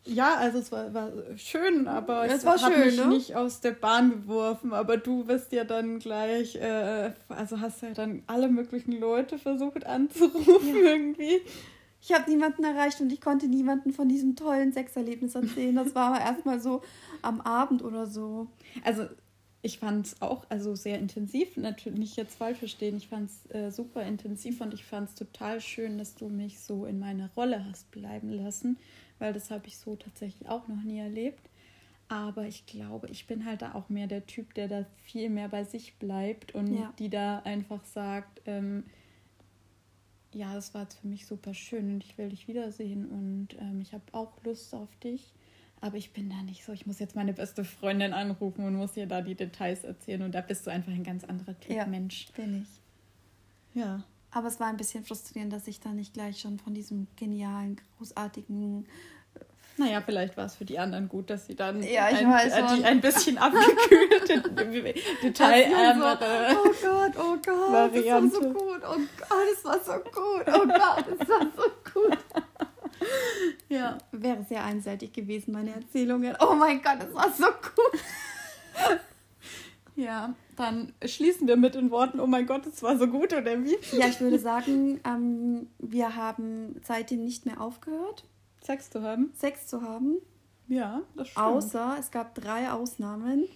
[0.08, 3.06] ja, also es war, war schön, aber Es es, war hat schön, mich ne?
[3.06, 4.72] nicht aus der Bahn geworfen.
[4.72, 9.86] Aber du bist ja dann gleich, äh, also hast ja dann alle möglichen Leute versucht
[9.86, 11.40] anzurufen irgendwie.
[12.00, 15.74] Ich habe niemanden erreicht und ich konnte niemanden von diesem tollen Sexerlebnis erzählen.
[15.74, 16.82] Das war aber erstmal so
[17.22, 18.46] am Abend oder so.
[18.84, 19.06] Also
[19.62, 23.54] ich fand es auch also sehr intensiv, natürlich nicht jetzt falsch verstehen, ich fand es
[23.54, 27.28] äh, super intensiv und ich fand es total schön, dass du mich so in meiner
[27.36, 28.78] Rolle hast bleiben lassen,
[29.18, 31.48] weil das habe ich so tatsächlich auch noch nie erlebt.
[32.08, 35.48] Aber ich glaube, ich bin halt da auch mehr der Typ, der da viel mehr
[35.48, 36.92] bei sich bleibt und Ja.
[36.98, 38.84] die da einfach sagt, ähm,
[40.34, 43.80] ja, das war jetzt für mich super schön und ich will dich wiedersehen und ähm,
[43.82, 45.32] ich habe auch Lust auf dich.
[45.80, 48.96] Aber ich bin da nicht so, ich muss jetzt meine beste Freundin anrufen und muss
[48.96, 51.86] ihr da die Details erzählen und da bist du einfach ein ganz anderer Typ Ja.
[51.86, 52.28] Mensch.
[52.34, 53.78] Bin ich.
[53.80, 54.02] Ja.
[54.30, 57.80] Aber es war ein bisschen frustrierend, dass ich da nicht gleich schon von diesem genialen,
[57.96, 58.86] großartigen.
[59.78, 62.52] Naja, vielleicht war es für die anderen gut, dass sie dann Ja, ich ein, weiß
[62.52, 64.42] äh, ein bisschen abgekühlte,
[65.22, 66.56] detailärmere.
[66.64, 68.34] Oh Gott, oh Gott, Variante.
[68.34, 68.82] das war so gut.
[68.82, 70.44] Oh Gott, das war so gut.
[70.46, 72.18] Oh Gott, das war so gut.
[73.68, 73.98] Ja.
[74.10, 76.34] Wäre sehr einseitig gewesen, meine Erzählungen.
[76.40, 78.00] Oh mein Gott, das war so gut.
[79.98, 83.64] ja, dann schließen wir mit den Worten, oh mein Gott, es war so gut, oder
[83.64, 83.76] wie?
[83.96, 88.24] Ja, ich würde sagen, ähm, wir haben seitdem nicht mehr aufgehört,
[88.62, 89.32] Sex zu haben?
[89.34, 90.18] Sex zu haben.
[90.68, 91.46] Ja, das stimmt.
[91.46, 93.46] Außer es gab drei Ausnahmen,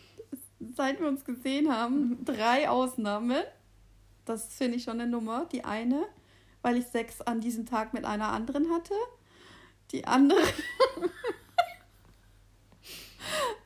[0.74, 2.24] seit wir uns gesehen haben.
[2.24, 3.42] Drei Ausnahmen.
[4.24, 5.46] Das finde ich schon eine Nummer.
[5.52, 6.02] Die eine,
[6.62, 8.94] weil ich Sex an diesem Tag mit einer anderen hatte.
[9.92, 10.40] Die andere.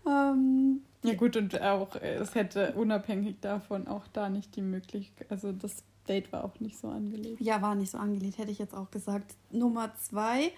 [0.07, 5.31] ähm, Ja gut, und auch, äh, es hätte unabhängig davon auch da nicht die Möglichkeit,
[5.31, 7.41] also das Date war auch nicht so angelegt.
[7.41, 9.35] Ja, war nicht so angelegt, hätte ich jetzt auch gesagt.
[9.51, 10.53] Nummer zwei,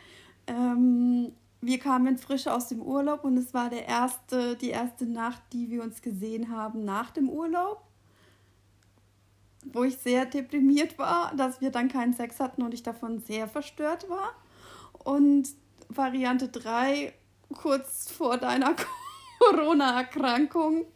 [0.47, 5.43] ähm, wir kamen frisch aus dem Urlaub und es war der erste, die erste Nacht,
[5.53, 7.83] die wir uns gesehen haben nach dem Urlaub.
[9.73, 13.49] Wo ich sehr deprimiert war, dass wir dann keinen Sex hatten und ich davon sehr
[13.49, 14.33] verstört war.
[15.05, 15.49] Und
[15.89, 17.13] Variante 3,
[17.55, 18.77] kurz vor deiner
[19.39, 20.87] Corona-Erkrankung,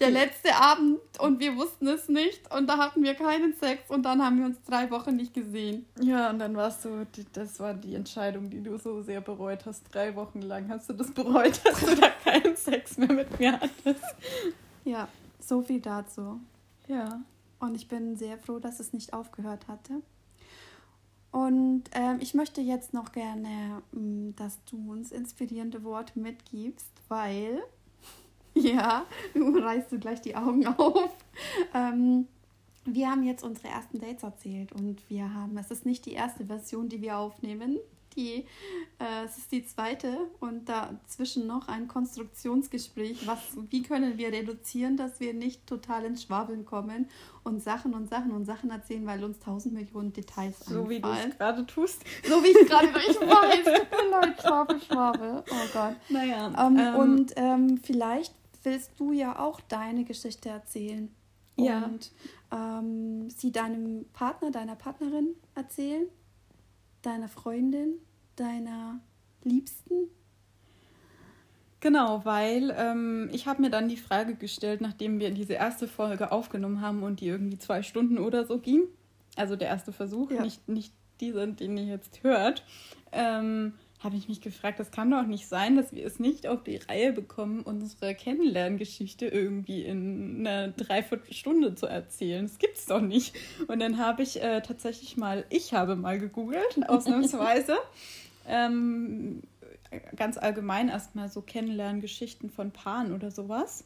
[0.00, 4.04] der letzte Abend und wir wussten es nicht und da hatten wir keinen Sex und
[4.04, 5.86] dann haben wir uns drei Wochen nicht gesehen.
[6.00, 9.82] Ja, und dann warst du, das war die Entscheidung, die du so sehr bereut hast.
[9.92, 13.52] Drei Wochen lang hast du das bereut, dass du da keinen Sex mehr mit mir
[13.52, 14.04] hattest.
[14.84, 15.08] Ja,
[15.40, 16.40] so viel dazu.
[16.88, 17.20] Ja.
[17.58, 20.02] Und ich bin sehr froh, dass es nicht aufgehört hatte.
[21.32, 27.62] Und ähm, ich möchte jetzt noch gerne, mm, dass du uns inspirierende Worte mitgibst, weil
[28.56, 31.12] ja, du reißt du gleich die Augen auf.
[31.74, 32.26] Ähm,
[32.84, 36.46] wir haben jetzt unsere ersten Dates erzählt und wir haben, es ist nicht die erste
[36.46, 37.78] Version, die wir aufnehmen.
[38.14, 38.46] Die,
[38.98, 43.26] äh, es ist die zweite und dazwischen noch ein Konstruktionsgespräch.
[43.26, 47.10] Was, wie können wir reduzieren, dass wir nicht total ins Schwabeln kommen
[47.44, 50.84] und Sachen und Sachen und Sachen erzählen, weil uns tausend Millionen Details so.
[50.84, 52.04] So wie du es gerade tust.
[52.26, 55.44] So wie ich gerade, ich weiß, tut mir leid, Schwabel, Schwabel.
[55.50, 55.96] Oh Gott.
[56.08, 56.66] Naja.
[56.66, 58.32] Ähm, ähm, und ähm, vielleicht
[58.66, 61.08] willst du ja auch deine Geschichte erzählen.
[61.56, 61.84] Ja.
[61.84, 62.12] Und
[62.52, 66.06] ähm, sie deinem Partner, deiner Partnerin erzählen,
[67.00, 67.94] deiner Freundin,
[68.34, 69.00] deiner
[69.42, 70.10] Liebsten.
[71.80, 76.32] Genau, weil ähm, ich habe mir dann die Frage gestellt, nachdem wir diese erste Folge
[76.32, 78.82] aufgenommen haben und die irgendwie zwei Stunden oder so ging,
[79.36, 80.42] also der erste Versuch, ja.
[80.42, 82.64] nicht, nicht dieser, den ihr jetzt hört,
[83.12, 83.74] ähm,
[84.06, 86.76] habe ich mich gefragt, das kann doch nicht sein, dass wir es nicht auf die
[86.76, 92.46] Reihe bekommen, unsere Kennenlerngeschichte irgendwie in einer Dreiviertelstunde zu erzählen.
[92.46, 93.34] Das gibt's doch nicht.
[93.66, 97.76] Und dann habe ich äh, tatsächlich mal, ich habe mal gegoogelt, ausnahmsweise.
[98.46, 99.42] ähm,
[100.14, 103.84] ganz allgemein erstmal so Kennenlerngeschichten von Paaren oder sowas.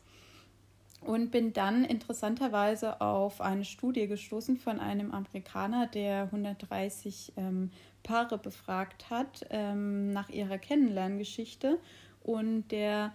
[1.01, 7.71] Und bin dann interessanterweise auf eine Studie gestoßen von einem Amerikaner, der 130 ähm,
[8.03, 11.79] Paare befragt hat ähm, nach ihrer Kennenlerngeschichte
[12.23, 13.13] und der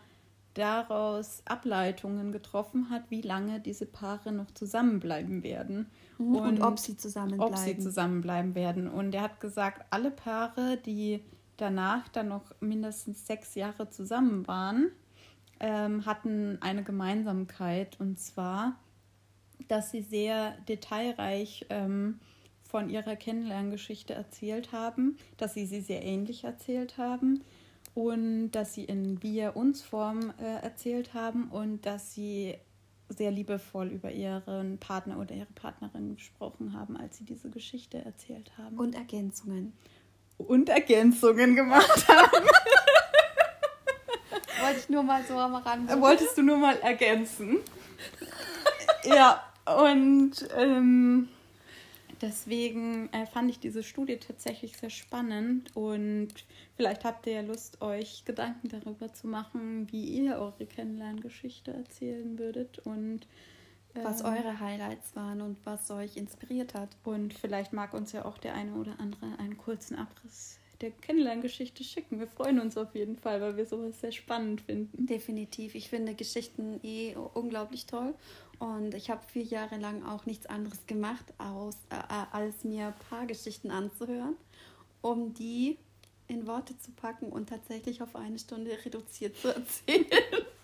[0.56, 5.88] daraus Ableitungen getroffen hat, wie lange diese Paare noch zusammenbleiben werden.
[6.18, 7.54] Mhm, und, und ob sie zusammenbleiben.
[7.54, 8.88] Ob sie zusammenbleiben werden.
[8.88, 11.22] Und er hat gesagt, alle Paare, die
[11.58, 14.92] danach dann noch mindestens sechs Jahre zusammen waren,
[15.60, 18.00] ähm, hatten eine Gemeinsamkeit.
[18.00, 18.80] Und zwar,
[19.68, 22.20] dass sie sehr detailreich ähm,
[22.64, 27.42] von ihrer Kennenlerngeschichte erzählt haben, dass sie sie sehr ähnlich erzählt haben
[27.94, 32.56] und dass sie in Wir uns Form äh, erzählt haben und dass sie
[33.10, 38.52] sehr liebevoll über ihren Partner oder ihre Partnerin gesprochen haben, als sie diese Geschichte erzählt
[38.58, 38.78] haben.
[38.78, 39.74] Und Ergänzungen.
[40.38, 42.46] Und Ergänzungen gemacht haben.
[44.66, 46.02] Wollte ich nur mal so am Rande.
[46.02, 47.60] Wolltest du nur mal ergänzen?
[49.04, 51.30] ja, und ähm,
[52.22, 56.30] Deswegen äh, fand ich diese Studie tatsächlich sehr spannend und
[56.76, 62.40] vielleicht habt ihr ja Lust, euch Gedanken darüber zu machen, wie ihr eure Kennenlerngeschichte erzählen
[62.40, 63.28] würdet und
[63.94, 66.90] äh, was eure Highlights waren und was euch inspiriert hat.
[67.04, 71.84] Und vielleicht mag uns ja auch der eine oder andere einen kurzen Abriss der Kennenlerngeschichte
[71.84, 72.20] schicken.
[72.20, 75.06] Wir freuen uns auf jeden Fall, weil wir sowas sehr spannend finden.
[75.06, 75.76] Definitiv.
[75.76, 78.14] Ich finde Geschichten eh unglaublich toll
[78.60, 82.94] und ich habe vier Jahre lang auch nichts anderes gemacht, aus, äh, äh, als mir
[83.10, 84.36] Paargeschichten anzuhören,
[85.02, 85.78] um die
[86.28, 90.06] in Worte zu packen und tatsächlich auf eine Stunde reduziert zu erzählen.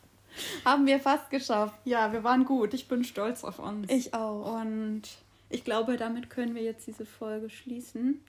[0.65, 1.79] Haben wir fast geschafft.
[1.85, 2.73] Ja, wir waren gut.
[2.73, 3.91] Ich bin stolz auf uns.
[3.91, 4.61] Ich auch.
[4.61, 5.03] Und
[5.49, 8.21] ich glaube, damit können wir jetzt diese Folge schließen.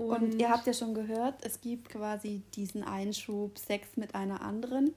[0.00, 4.40] Und, und ihr habt ja schon gehört, es gibt quasi diesen Einschub Sex mit einer
[4.40, 4.94] anderen.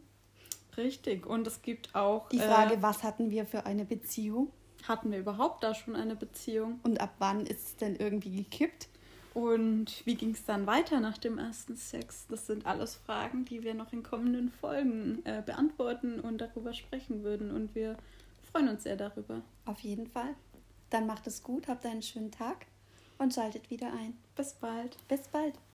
[0.78, 1.26] Richtig.
[1.26, 2.30] Und es gibt auch.
[2.30, 4.50] Die Frage, äh, was hatten wir für eine Beziehung?
[4.88, 6.80] Hatten wir überhaupt da schon eine Beziehung?
[6.84, 8.88] Und ab wann ist es denn irgendwie gekippt?
[9.34, 12.26] Und wie ging es dann weiter nach dem ersten Sex?
[12.30, 17.24] Das sind alles Fragen, die wir noch in kommenden Folgen äh, beantworten und darüber sprechen
[17.24, 17.52] würden.
[17.52, 17.98] Und wir
[18.52, 19.42] freuen uns sehr darüber.
[19.66, 20.36] Auf jeden Fall.
[20.92, 22.68] Dann macht es gut, habt einen schönen Tag
[23.18, 24.18] und schaltet wieder ein.
[24.36, 24.98] Bis bald.
[25.08, 25.56] Bis bald.